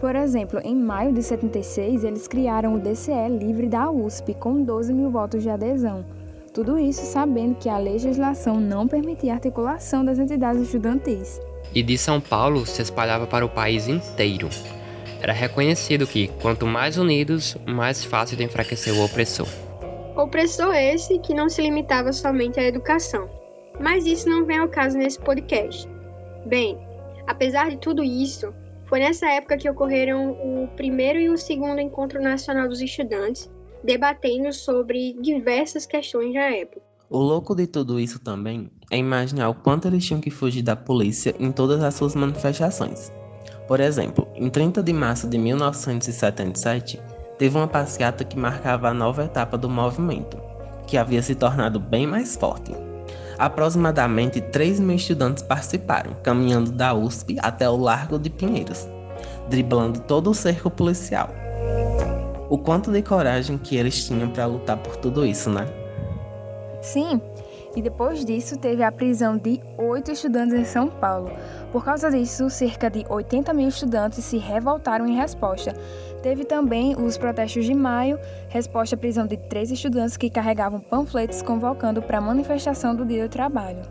Por 0.00 0.16
exemplo, 0.16 0.60
em 0.62 0.74
maio 0.74 1.12
de 1.12 1.22
76, 1.22 2.02
eles 2.02 2.26
criaram 2.26 2.74
o 2.74 2.80
DCE 2.80 3.28
livre 3.30 3.68
da 3.68 3.90
USP, 3.90 4.34
com 4.34 4.62
12 4.62 4.92
mil 4.92 5.10
votos 5.10 5.42
de 5.42 5.48
adesão. 5.48 6.04
Tudo 6.52 6.78
isso 6.78 7.04
sabendo 7.06 7.54
que 7.54 7.68
a 7.68 7.78
legislação 7.78 8.60
não 8.60 8.88
permitia 8.88 9.32
a 9.32 9.36
articulação 9.36 10.04
das 10.04 10.18
entidades 10.18 10.62
estudantis. 10.62 11.40
E 11.72 11.82
de 11.82 11.96
São 11.96 12.20
Paulo 12.20 12.66
se 12.66 12.82
espalhava 12.82 13.26
para 13.26 13.46
o 13.46 13.48
país 13.48 13.88
inteiro. 13.88 14.50
Era 15.24 15.32
reconhecido 15.32 16.06
que, 16.06 16.28
quanto 16.42 16.66
mais 16.66 16.98
unidos, 16.98 17.56
mais 17.66 18.04
fácil 18.04 18.36
de 18.36 18.44
enfraquecer 18.44 18.92
o 18.92 19.02
opressor. 19.02 19.48
Opressor 20.14 20.74
esse 20.74 21.18
que 21.20 21.32
não 21.32 21.48
se 21.48 21.62
limitava 21.62 22.12
somente 22.12 22.60
à 22.60 22.64
educação. 22.64 23.26
Mas 23.80 24.04
isso 24.04 24.28
não 24.28 24.44
vem 24.44 24.58
ao 24.58 24.68
caso 24.68 24.98
nesse 24.98 25.18
podcast. 25.18 25.88
Bem, 26.44 26.78
apesar 27.26 27.70
de 27.70 27.78
tudo 27.78 28.04
isso, 28.04 28.52
foi 28.84 28.98
nessa 28.98 29.26
época 29.30 29.56
que 29.56 29.70
ocorreram 29.70 30.32
o 30.32 30.68
primeiro 30.76 31.18
e 31.18 31.30
o 31.30 31.38
segundo 31.38 31.80
Encontro 31.80 32.20
Nacional 32.20 32.68
dos 32.68 32.82
Estudantes, 32.82 33.50
debatendo 33.82 34.52
sobre 34.52 35.14
diversas 35.22 35.86
questões 35.86 36.34
da 36.34 36.54
época. 36.54 36.82
O 37.08 37.18
louco 37.18 37.54
de 37.54 37.66
tudo 37.66 37.98
isso 37.98 38.18
também 38.18 38.70
é 38.90 38.98
imaginar 38.98 39.48
o 39.48 39.54
quanto 39.54 39.88
eles 39.88 40.04
tinham 40.04 40.20
que 40.20 40.30
fugir 40.30 40.60
da 40.60 40.76
polícia 40.76 41.34
em 41.40 41.50
todas 41.50 41.82
as 41.82 41.94
suas 41.94 42.14
manifestações. 42.14 43.10
Por 43.66 43.80
exemplo, 43.80 44.28
em 44.34 44.50
30 44.50 44.82
de 44.82 44.92
março 44.92 45.26
de 45.26 45.38
1977, 45.38 47.00
teve 47.38 47.56
uma 47.56 47.66
passeata 47.66 48.22
que 48.22 48.38
marcava 48.38 48.88
a 48.88 48.94
nova 48.94 49.24
etapa 49.24 49.56
do 49.56 49.68
movimento, 49.68 50.38
que 50.86 50.98
havia 50.98 51.22
se 51.22 51.34
tornado 51.34 51.80
bem 51.80 52.06
mais 52.06 52.36
forte. 52.36 52.74
Aproximadamente 53.38 54.40
3 54.40 54.78
mil 54.80 54.96
estudantes 54.96 55.42
participaram, 55.42 56.12
caminhando 56.22 56.70
da 56.70 56.94
USP 56.94 57.36
até 57.40 57.68
o 57.68 57.76
Largo 57.76 58.18
de 58.18 58.30
Pinheiros, 58.30 58.86
driblando 59.48 60.00
todo 60.00 60.30
o 60.30 60.34
cerco 60.34 60.70
policial. 60.70 61.30
O 62.48 62.58
quanto 62.58 62.92
de 62.92 63.02
coragem 63.02 63.58
que 63.58 63.76
eles 63.76 64.04
tinham 64.06 64.28
para 64.28 64.46
lutar 64.46 64.76
por 64.76 64.96
tudo 64.96 65.24
isso, 65.24 65.50
né? 65.50 65.66
Sim, 66.82 67.20
e 67.76 67.82
depois 67.82 68.24
disso 68.24 68.58
teve 68.58 68.82
a 68.82 68.92
prisão 68.92 69.36
de 69.36 69.60
oito 69.78 70.10
estudantes 70.10 70.54
em 70.54 70.64
São 70.64 70.88
Paulo. 70.88 71.30
Por 71.72 71.84
causa 71.84 72.10
disso, 72.10 72.48
cerca 72.48 72.88
de 72.88 73.04
80 73.08 73.52
mil 73.52 73.68
estudantes 73.68 74.24
se 74.24 74.38
revoltaram 74.38 75.06
em 75.06 75.16
resposta. 75.16 75.74
Teve 76.22 76.44
também 76.44 76.96
os 76.96 77.18
protestos 77.18 77.64
de 77.64 77.74
maio, 77.74 78.18
resposta 78.48 78.94
à 78.94 78.98
prisão 78.98 79.26
de 79.26 79.36
três 79.36 79.70
estudantes 79.70 80.16
que 80.16 80.30
carregavam 80.30 80.80
panfletos 80.80 81.42
convocando 81.42 82.00
para 82.00 82.18
a 82.18 82.20
manifestação 82.20 82.94
do 82.94 83.04
Dia 83.04 83.28
do 83.28 83.30
Trabalho. 83.30 83.82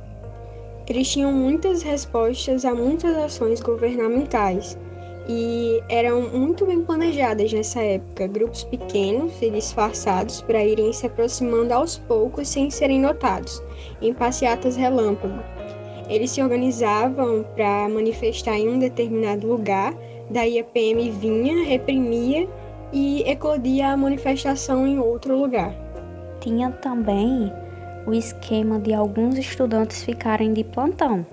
Eles 0.88 1.10
tinham 1.10 1.32
muitas 1.32 1.82
respostas 1.82 2.66
a 2.66 2.74
muitas 2.74 3.16
ações 3.18 3.62
governamentais 3.62 4.78
e 5.28 5.82
eram 5.88 6.22
muito 6.30 6.66
bem 6.66 6.82
planejadas 6.82 7.52
nessa 7.54 7.82
época, 7.82 8.28
grupos 8.28 8.64
pequenos 8.66 9.42
e 9.42 9.50
disfarçados 9.50 10.42
para 10.42 10.64
irem 10.64 10.92
se 10.92 11.06
aproximando 11.06 11.74
aos 11.74 11.98
poucos 11.98 12.50
sem 12.50 12.70
serem 12.70 13.00
notados, 13.00 13.62
em 14.02 14.14
passeatas 14.14 14.76
relâmpago. 14.76 15.40
Eles 16.10 16.32
se 16.32 16.42
organizavam 16.42 17.46
para 17.56 17.88
manifestar 17.88 18.58
em 18.58 18.68
um 18.68 18.80
determinado 18.80 19.48
lugar, 19.48 19.94
daí 20.30 20.60
a 20.60 20.64
PM 20.64 21.10
vinha, 21.12 21.64
reprimia 21.64 22.48
e 22.92 23.24
eclodia 23.24 23.90
a 23.90 23.98
manifestação 23.98 24.86
em 24.86 25.00
outro 25.00 25.38
lugar. 25.38 25.74
Tinha 26.42 26.70
também 26.70 27.52
o 28.06 28.14
esquema 28.14 28.78
de 28.78 28.94
alguns 28.94 29.38
estudantes 29.38 30.04
ficarem 30.04 30.52
de 30.52 30.66
plantão 30.66 31.26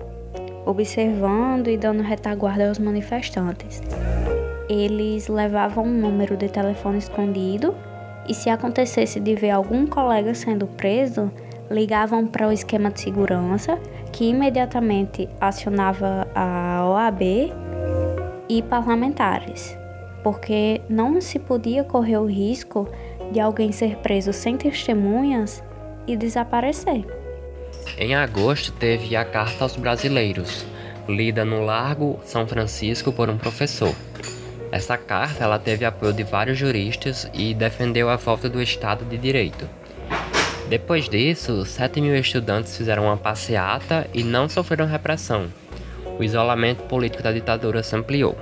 observando 0.71 1.67
e 1.67 1.77
dando 1.77 2.01
retaguarda 2.01 2.67
aos 2.67 2.79
manifestantes. 2.79 3.81
Eles 4.69 5.27
levavam 5.27 5.85
um 5.85 5.99
número 5.99 6.37
de 6.37 6.49
telefone 6.49 6.97
escondido 6.97 7.75
e, 8.27 8.33
se 8.33 8.49
acontecesse 8.49 9.19
de 9.19 9.35
ver 9.35 9.51
algum 9.51 9.85
colega 9.85 10.33
sendo 10.33 10.65
preso, 10.65 11.31
ligavam 11.69 12.25
para 12.25 12.47
o 12.47 12.51
esquema 12.51 12.89
de 12.89 13.01
segurança, 13.01 13.77
que 14.11 14.29
imediatamente 14.29 15.27
acionava 15.39 16.27
a 16.35 16.85
OAB 16.85 17.21
e 18.49 18.61
parlamentares, 18.63 19.77
porque 20.23 20.81
não 20.89 21.19
se 21.21 21.39
podia 21.39 21.83
correr 21.83 22.17
o 22.17 22.25
risco 22.25 22.87
de 23.31 23.39
alguém 23.39 23.71
ser 23.71 23.97
preso 23.97 24.33
sem 24.33 24.57
testemunhas 24.57 25.63
e 26.05 26.17
desaparecer. 26.17 27.20
Em 27.97 28.15
agosto 28.15 28.71
teve 28.71 29.15
a 29.15 29.25
Carta 29.25 29.63
aos 29.63 29.75
Brasileiros, 29.75 30.65
lida 31.07 31.43
no 31.43 31.63
Largo 31.63 32.19
São 32.25 32.47
Francisco 32.47 33.11
por 33.11 33.29
um 33.29 33.37
professor. 33.37 33.93
Essa 34.71 34.97
carta 34.97 35.43
ela 35.43 35.59
teve 35.59 35.83
apoio 35.83 36.13
de 36.13 36.23
vários 36.23 36.57
juristas 36.57 37.29
e 37.33 37.53
defendeu 37.53 38.09
a 38.09 38.15
volta 38.15 38.49
do 38.49 38.61
Estado 38.61 39.03
de 39.03 39.17
Direito. 39.17 39.69
Depois 40.69 41.09
disso, 41.09 41.65
7 41.65 41.99
mil 41.99 42.15
estudantes 42.15 42.77
fizeram 42.77 43.03
uma 43.03 43.17
passeata 43.17 44.07
e 44.13 44.23
não 44.23 44.47
sofreram 44.47 44.85
repressão. 44.85 45.47
O 46.17 46.23
isolamento 46.23 46.83
político 46.83 47.21
da 47.21 47.33
ditadura 47.33 47.83
se 47.83 47.93
ampliou. 47.93 48.37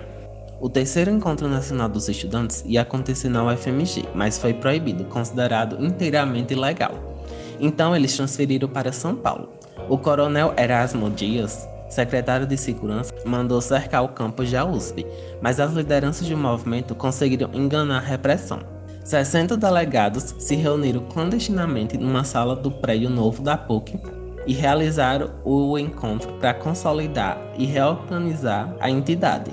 O 0.62 0.70
terceiro 0.70 1.10
encontro 1.10 1.48
nacional 1.48 1.90
dos 1.90 2.08
estudantes 2.08 2.64
ia 2.68 2.82
acontecer 2.82 3.30
na 3.30 3.44
UFMG, 3.46 4.04
mas 4.14 4.38
foi 4.38 4.54
proibido, 4.54 5.06
considerado 5.06 5.84
inteiramente 5.84 6.54
ilegal. 6.54 7.19
Então 7.60 7.96
eles 7.96 8.16
transferiram 8.16 8.68
para 8.68 8.92
São 8.92 9.16
Paulo. 9.16 9.50
O 9.90 9.98
coronel 9.98 10.54
Erasmo 10.58 11.10
Dias, 11.10 11.68
secretário 11.90 12.46
de 12.46 12.56
Segurança, 12.56 13.14
mandou 13.26 13.60
cercar 13.62 14.04
o 14.04 14.10
campus 14.10 14.52
da 14.52 14.66
USP, 14.66 15.06
mas 15.42 15.60
as 15.60 15.74
lideranças 15.74 16.28
do 16.28 16.38
movimento 16.38 16.96
conseguiram 16.96 17.50
enganar 17.54 17.98
a 17.98 18.06
repressão. 18.06 18.60
60 19.04 19.58
delegados 19.58 20.36
se 20.38 20.56
reuniram 20.56 21.02
clandestinamente 21.06 21.98
numa 21.98 22.24
sala 22.24 22.56
do 22.56 22.70
prédio 22.70 23.10
novo 23.10 23.42
da 23.42 23.58
PUC 23.58 24.00
e 24.46 24.54
realizaram 24.54 25.32
o 25.44 25.78
encontro 25.78 26.34
para 26.34 26.54
consolidar 26.54 27.38
e 27.58 27.66
reorganizar 27.66 28.76
a 28.80 28.90
entidade. 28.90 29.52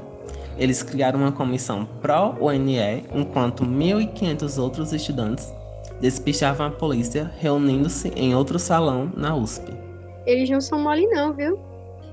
Eles 0.59 0.83
criaram 0.83 1.21
uma 1.21 1.33
comissão 1.33 1.87
pró-UNE, 2.01 3.05
enquanto 3.15 3.65
1.500 3.65 4.63
outros 4.63 4.93
estudantes 4.93 5.53
despichavam 6.01 6.67
a 6.67 6.71
polícia 6.71 7.31
reunindo-se 7.39 8.09
em 8.09 8.35
outro 8.35 8.59
salão 8.59 9.13
na 9.17 9.35
USP. 9.35 9.73
Eles 10.27 10.51
não 10.51 10.61
são 10.61 10.81
mole 10.81 11.07
não, 11.07 11.33
viu? 11.33 11.59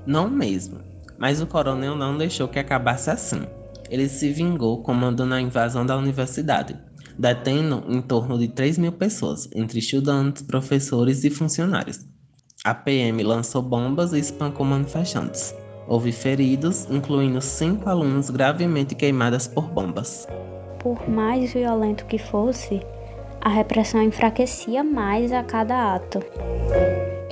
Não 0.06 0.28
mesmo. 0.30 0.78
Mas 1.18 1.40
o 1.40 1.46
coronel 1.46 1.96
não 1.96 2.16
deixou 2.16 2.48
que 2.48 2.58
acabasse 2.58 3.10
assim. 3.10 3.42
Ele 3.90 4.08
se 4.08 4.30
vingou 4.30 4.82
comandando 4.82 5.34
a 5.34 5.40
invasão 5.40 5.84
da 5.84 5.96
universidade, 5.96 6.76
detendo 7.18 7.84
em 7.88 8.00
torno 8.00 8.38
de 8.38 8.48
3 8.48 8.78
mil 8.78 8.92
pessoas, 8.92 9.48
entre 9.54 9.78
estudantes, 9.78 10.42
professores 10.42 11.24
e 11.24 11.30
funcionários. 11.30 12.06
A 12.64 12.74
PM 12.74 13.22
lançou 13.22 13.60
bombas 13.62 14.12
e 14.12 14.18
espancou 14.18 14.64
manifestantes. 14.64 15.54
Houve 15.86 16.12
feridos, 16.12 16.88
incluindo 16.90 17.40
cinco 17.42 17.90
alunos 17.90 18.30
gravemente 18.30 18.94
queimadas 18.94 19.46
por 19.46 19.68
bombas. 19.68 20.26
Por 20.78 21.08
mais 21.08 21.52
violento 21.52 22.06
que 22.06 22.16
fosse, 22.16 22.80
a 23.44 23.50
repressão 23.50 24.02
enfraquecia 24.02 24.82
mais 24.82 25.30
a 25.30 25.42
cada 25.44 25.94
ato. 25.94 26.20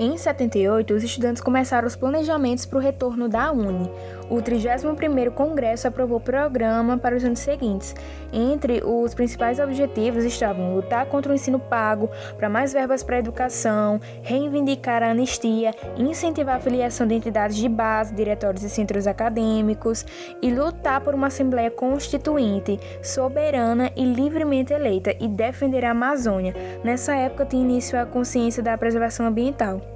Em 0.02 0.18
78, 0.18 0.94
os 0.94 1.04
estudantes 1.04 1.40
começaram 1.40 1.86
os 1.86 1.94
planejamentos 1.94 2.66
para 2.66 2.76
o 2.76 2.82
retorno 2.82 3.28
da 3.28 3.52
Uni. 3.52 3.88
O 4.28 4.38
31º 4.38 5.30
Congresso 5.30 5.86
aprovou 5.86 6.16
o 6.16 6.20
programa 6.20 6.98
para 6.98 7.14
os 7.14 7.24
anos 7.24 7.38
seguintes. 7.38 7.94
Entre 8.32 8.82
os 8.84 9.14
principais 9.14 9.60
objetivos 9.60 10.24
estavam 10.24 10.74
lutar 10.74 11.06
contra 11.06 11.30
o 11.30 11.34
ensino 11.36 11.60
pago, 11.60 12.10
para 12.36 12.48
mais 12.48 12.72
verbas 12.72 13.04
para 13.04 13.14
a 13.14 13.18
educação, 13.20 14.00
reivindicar 14.24 15.04
a 15.04 15.10
anistia, 15.12 15.72
incentivar 15.96 16.56
a 16.56 16.60
filiação 16.60 17.06
de 17.06 17.14
entidades 17.14 17.56
de 17.56 17.68
base, 17.68 18.12
diretórios 18.12 18.64
e 18.64 18.70
centros 18.70 19.06
acadêmicos 19.06 20.04
e 20.42 20.50
lutar 20.50 21.00
por 21.00 21.14
uma 21.14 21.28
Assembleia 21.28 21.70
Constituinte, 21.70 22.80
soberana 23.00 23.92
e 23.94 24.04
livremente 24.04 24.72
eleita 24.72 25.14
e 25.20 25.28
defender 25.28 25.84
a 25.84 25.92
Amazônia. 25.92 26.56
Nessa 26.82 27.14
época 27.14 27.46
tinha 27.46 27.62
início 27.62 27.96
a 27.96 28.04
consciência 28.04 28.64
da 28.64 28.76
preservação 28.76 29.26
ambiental. 29.26 29.91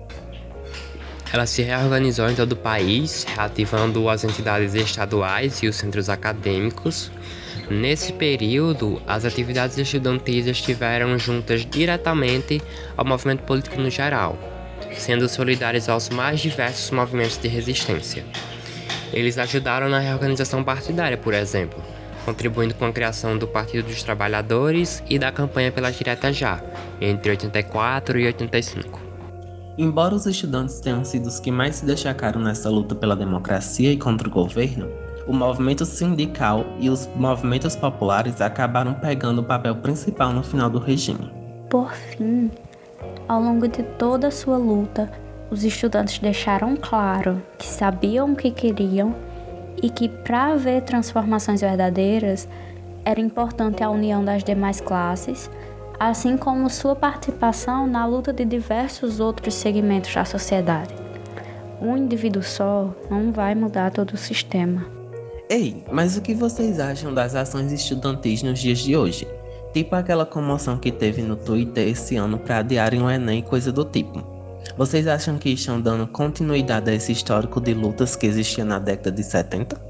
Ela 1.36 1.44
se 1.44 1.60
reorganizou 1.60 2.30
em 2.30 2.34
todo 2.34 2.52
o 2.52 2.56
país, 2.56 3.24
reativando 3.24 4.08
as 4.08 4.24
entidades 4.24 4.72
estaduais 4.74 5.62
e 5.62 5.68
os 5.68 5.76
centros 5.76 6.08
acadêmicos, 6.08 7.10
Nesse 7.68 8.12
período, 8.12 9.02
as 9.06 9.24
atividades 9.24 9.76
estudantis 9.76 10.46
estiveram 10.46 11.18
juntas 11.18 11.66
diretamente 11.66 12.62
ao 12.96 13.04
movimento 13.04 13.42
político 13.42 13.80
no 13.80 13.90
geral, 13.90 14.38
sendo 14.96 15.28
solidários 15.28 15.88
aos 15.88 16.08
mais 16.08 16.38
diversos 16.38 16.92
movimentos 16.92 17.36
de 17.36 17.48
resistência. 17.48 18.24
Eles 19.12 19.36
ajudaram 19.36 19.88
na 19.88 19.98
reorganização 19.98 20.62
partidária, 20.62 21.16
por 21.16 21.34
exemplo, 21.34 21.82
contribuindo 22.24 22.74
com 22.74 22.86
a 22.86 22.92
criação 22.92 23.36
do 23.36 23.48
Partido 23.48 23.88
dos 23.88 24.02
Trabalhadores 24.02 25.02
e 25.10 25.18
da 25.18 25.32
campanha 25.32 25.72
pela 25.72 25.90
Direta 25.90 26.32
Já, 26.32 26.62
entre 27.00 27.30
84 27.30 28.20
e 28.20 28.26
85. 28.26 29.05
Embora 29.78 30.14
os 30.14 30.24
estudantes 30.24 30.80
tenham 30.80 31.04
sido 31.04 31.26
os 31.26 31.38
que 31.38 31.50
mais 31.50 31.76
se 31.76 31.84
destacaram 31.84 32.40
nessa 32.40 32.70
luta 32.70 32.94
pela 32.94 33.14
democracia 33.14 33.92
e 33.92 33.96
contra 33.98 34.26
o 34.26 34.30
governo, 34.30 34.88
o 35.26 35.34
movimento 35.34 35.84
sindical 35.84 36.64
e 36.78 36.88
os 36.88 37.06
movimentos 37.14 37.76
populares 37.76 38.40
acabaram 38.40 38.94
pegando 38.94 39.42
o 39.42 39.44
papel 39.44 39.76
principal 39.76 40.32
no 40.32 40.42
final 40.42 40.70
do 40.70 40.78
regime. 40.78 41.30
Por 41.68 41.92
fim, 41.92 42.50
ao 43.28 43.42
longo 43.42 43.68
de 43.68 43.82
toda 43.82 44.28
a 44.28 44.30
sua 44.30 44.56
luta, 44.56 45.10
os 45.50 45.62
estudantes 45.62 46.18
deixaram 46.20 46.74
claro 46.74 47.42
que 47.58 47.66
sabiam 47.66 48.32
o 48.32 48.36
que 48.36 48.50
queriam 48.50 49.14
e 49.82 49.90
que 49.90 50.08
para 50.08 50.54
haver 50.54 50.82
transformações 50.82 51.60
verdadeiras 51.60 52.48
era 53.04 53.20
importante 53.20 53.82
a 53.82 53.90
união 53.90 54.24
das 54.24 54.42
demais 54.42 54.80
classes, 54.80 55.50
assim 55.98 56.36
como 56.36 56.68
sua 56.68 56.94
participação 56.94 57.86
na 57.86 58.06
luta 58.06 58.32
de 58.32 58.44
diversos 58.44 59.20
outros 59.20 59.54
segmentos 59.54 60.14
da 60.14 60.24
sociedade. 60.24 60.94
Um 61.80 61.96
indivíduo 61.96 62.42
só 62.42 62.94
não 63.10 63.32
vai 63.32 63.54
mudar 63.54 63.90
todo 63.90 64.12
o 64.12 64.16
sistema. 64.16 64.86
Ei, 65.48 65.84
mas 65.92 66.16
o 66.16 66.22
que 66.22 66.34
vocês 66.34 66.80
acham 66.80 67.14
das 67.14 67.34
ações 67.34 67.70
estudantis 67.70 68.42
nos 68.42 68.58
dias 68.58 68.78
de 68.78 68.96
hoje? 68.96 69.28
Tipo 69.72 69.94
aquela 69.94 70.26
comoção 70.26 70.78
que 70.78 70.90
teve 70.90 71.22
no 71.22 71.36
Twitter 71.36 71.86
esse 71.88 72.16
ano 72.16 72.38
para 72.38 72.58
adiarem 72.58 73.02
o 73.02 73.10
Enem 73.10 73.40
e 73.40 73.42
coisa 73.42 73.70
do 73.70 73.84
tipo. 73.84 74.24
Vocês 74.76 75.06
acham 75.06 75.38
que 75.38 75.50
estão 75.50 75.80
dando 75.80 76.06
continuidade 76.06 76.90
a 76.90 76.94
esse 76.94 77.12
histórico 77.12 77.60
de 77.60 77.74
lutas 77.74 78.16
que 78.16 78.26
existia 78.26 78.64
na 78.64 78.78
década 78.78 79.12
de 79.12 79.22
70? 79.22 79.85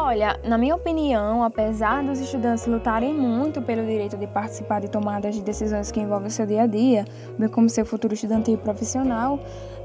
Olha, 0.00 0.38
na 0.44 0.56
minha 0.56 0.76
opinião, 0.76 1.42
apesar 1.42 2.04
dos 2.04 2.20
estudantes 2.20 2.64
lutarem 2.68 3.12
muito 3.12 3.60
pelo 3.60 3.84
direito 3.84 4.16
de 4.16 4.28
participar 4.28 4.80
de 4.80 4.88
tomadas 4.88 5.34
de 5.34 5.42
decisões 5.42 5.90
que 5.90 5.98
envolvem 5.98 6.30
seu 6.30 6.46
dia 6.46 6.62
a 6.62 6.66
dia, 6.68 7.04
bem 7.36 7.48
como 7.48 7.68
seu 7.68 7.84
futuro 7.84 8.14
estudantil 8.14 8.54
e 8.54 8.56
profissional, 8.56 9.40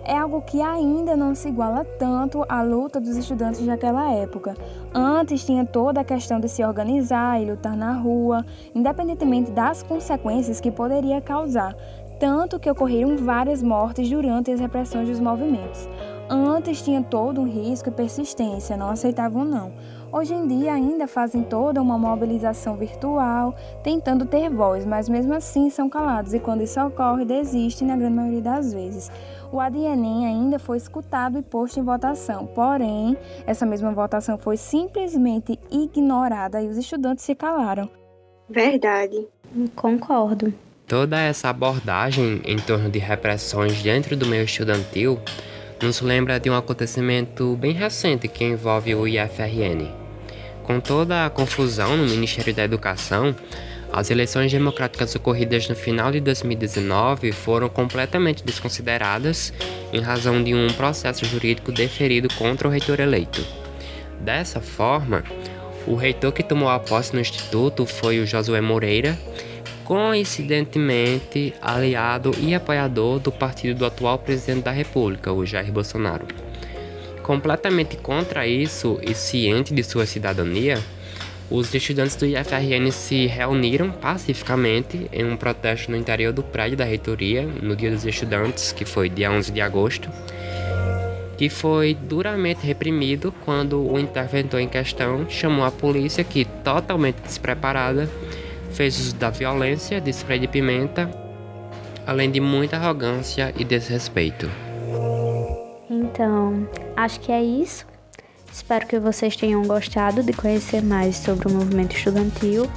é 0.06 0.15
algo 0.15 0.39
que 0.43 0.62
ainda 0.62 1.17
não 1.17 1.34
se 1.34 1.49
iguala 1.49 1.84
tanto 1.97 2.45
à 2.47 2.62
luta 2.62 3.02
dos 3.02 3.17
estudantes 3.17 3.65
daquela 3.65 4.12
época. 4.12 4.54
Antes 4.93 5.43
tinha 5.43 5.65
toda 5.65 6.02
a 6.02 6.06
questão 6.06 6.39
de 6.39 6.47
se 6.47 6.63
organizar 6.63 7.41
e 7.41 7.49
lutar 7.49 7.76
na 7.76 7.93
rua, 7.93 8.45
independentemente 8.76 9.49
das 9.49 9.82
consequências 9.82 10.62
que 10.62 10.69
poderia 10.69 11.21
causar, 11.21 11.76
tanto 12.19 12.60
que 12.60 12.69
ocorreram 12.69 13.17
várias 13.17 13.63
mortes 13.63 14.08
durante 14.08 14.52
as 14.52 14.60
repressões 14.60 15.10
dos 15.10 15.19
movimentos. 15.19 15.89
Antes 16.30 16.82
tinha 16.82 17.02
todo 17.02 17.41
um 17.41 17.49
risco 17.49 17.89
e 17.89 17.91
persistência, 17.91 18.78
não 18.78 18.89
aceitavam 18.89 19.43
não. 19.43 19.73
Hoje 20.13 20.32
em 20.32 20.45
dia 20.45 20.76
ainda 20.76 21.08
fazem 21.08 21.41
toda 21.41 21.82
uma 21.82 21.97
mobilização 21.97 22.78
virtual, 22.78 23.56
tentando 23.84 24.28
ter 24.28 24.47
voz, 24.47 24.86
mas 24.86 25.10
mesmo 25.10 25.34
assim 25.34 25.71
são 25.71 25.89
calados 25.89 26.36
e 26.36 26.39
quando 26.39 26.62
isso 26.62 26.80
ocorre, 26.80 27.26
desistem 27.26 27.88
na 27.88 27.97
grande 27.97 28.13
maioria 28.13 28.41
das 28.41 28.71
vezes. 28.71 29.12
O 29.52 29.60
ADNEM 29.60 30.28
ainda 30.28 30.60
foi 30.60 30.78
escutado 30.78 31.39
e 31.39 31.41
posto 31.41 31.80
em 31.80 31.84
votação, 31.84 32.45
porém, 32.45 33.17
essa 33.47 33.65
mesma 33.65 33.91
votação 33.91 34.38
foi 34.38 34.56
simplesmente 34.56 35.58
ignorada 35.71 36.62
e 36.62 36.67
os 36.67 36.78
estudantes 36.78 37.26
se 37.26 37.34
calaram. 37.34 37.89
Verdade. 38.47 39.28
Concordo. 39.76 40.54
Toda 40.88 41.19
essa 41.19 41.49
abordagem 41.49 42.39
em 42.45 42.58
torno 42.58 42.88
de 42.88 42.99
repressões 42.99 43.82
dentro 43.82 44.15
do 44.15 44.28
meio 44.28 44.43
estudantil 44.43 45.17
nos 45.82 46.02
lembra 46.02 46.39
de 46.39 46.52
um 46.52 46.56
acontecimento 46.56 47.56
bem 47.56 47.71
recente 47.71 48.28
que 48.28 48.43
envolve 48.43 48.93
o 48.93 49.08
IFRN. 49.08 50.02
Com 50.63 50.80
toda 50.80 51.26
a 51.26 51.30
confusão 51.30 51.97
no 51.97 52.06
Ministério 52.06 52.54
da 52.54 52.63
Educação, 52.63 53.36
as 53.91 54.10
eleições 54.10 54.52
democráticas 54.52 55.13
ocorridas 55.13 55.67
no 55.67 55.76
final 55.76 56.12
de 56.12 56.19
2019 56.19 57.32
foram 57.32 57.69
completamente 57.69 58.43
desconsideradas 58.43 59.54
em 59.91 60.02
razão 60.02 60.41
de 60.41 60.56
um 60.56 60.67
processo 60.67 61.26
jurídico 61.26 61.71
deferido 61.71 62.28
contra 62.36 62.67
o 62.67 62.71
reitor 62.71 62.99
eleito. 62.99 63.45
Dessa 64.21 64.62
forma, 64.62 65.23
o 65.86 65.95
reitor 65.95 66.32
que 66.32 66.41
tomou 66.41 66.69
a 66.69 66.80
posse 66.80 67.13
no 67.13 67.19
instituto 67.19 67.86
foi 67.86 68.19
o 68.19 68.26
Josué 68.26 68.62
Moreira, 68.62 69.19
coincidentemente 69.84 71.54
aliado 71.62 72.32
e 72.39 72.56
apoiador 72.56 73.19
do 73.19 73.32
partido 73.32 73.80
do 73.80 73.86
atual 73.86 74.17
presidente 74.17 74.63
da 74.63 74.71
República, 74.71 75.32
o 75.32 75.45
Jair 75.45 75.71
Bolsonaro. 75.71 76.26
Completamente 77.23 77.95
contra 77.95 78.45
isso 78.45 78.99
e 79.01 79.15
ciente 79.15 79.73
de 79.73 79.81
sua 79.81 80.05
cidadania, 80.05 80.77
os 81.49 81.73
estudantes 81.73 82.15
do 82.17 82.25
IFRN 82.25 82.91
se 82.91 83.27
reuniram 83.27 83.91
pacificamente 83.91 85.09
em 85.12 85.23
um 85.23 85.38
protesto 85.38 85.89
no 85.89 85.97
interior 85.97 86.33
do 86.33 86.43
prédio 86.43 86.77
da 86.77 86.83
reitoria 86.83 87.43
no 87.43 87.75
Dia 87.75 87.91
dos 87.91 88.05
Estudantes, 88.05 88.73
que 88.73 88.83
foi 88.83 89.07
dia 89.07 89.31
11 89.31 89.51
de 89.51 89.62
agosto, 89.62 90.09
que 91.38 91.49
foi 91.49 91.93
duramente 91.93 92.65
reprimido 92.65 93.33
quando 93.45 93.81
o 93.81 93.97
interventor 93.97 94.59
em 94.59 94.67
questão 94.67 95.29
chamou 95.29 95.63
a 95.63 95.71
polícia, 95.71 96.23
que 96.23 96.43
totalmente 96.43 97.21
despreparada, 97.21 98.09
fez 98.73 98.99
uso 98.99 99.15
da 99.15 99.29
violência, 99.29 100.01
de 100.01 100.09
spray 100.09 100.39
de 100.39 100.47
pimenta, 100.47 101.09
além 102.05 102.29
de 102.29 102.39
muita 102.39 102.77
arrogância 102.77 103.53
e 103.57 103.63
desrespeito. 103.63 104.49
Então, 106.13 106.69
acho 106.95 107.19
que 107.19 107.32
é 107.32 107.43
isso. 107.43 107.88
Espero 108.52 108.86
que 108.86 108.99
vocês 108.99 109.36
tenham 109.36 109.63
gostado 109.63 110.21
de 110.21 110.32
conhecer 110.32 110.84
mais 110.84 111.17
sobre 111.17 111.47
o 111.47 111.52
movimento 111.52 111.95
estudantil. 111.95 112.69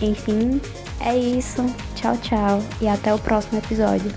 Enfim, 0.02 0.60
é 1.00 1.16
isso. 1.16 1.64
Tchau, 1.94 2.14
tchau 2.18 2.62
e 2.78 2.86
até 2.86 3.14
o 3.14 3.18
próximo 3.18 3.58
episódio. 3.58 4.12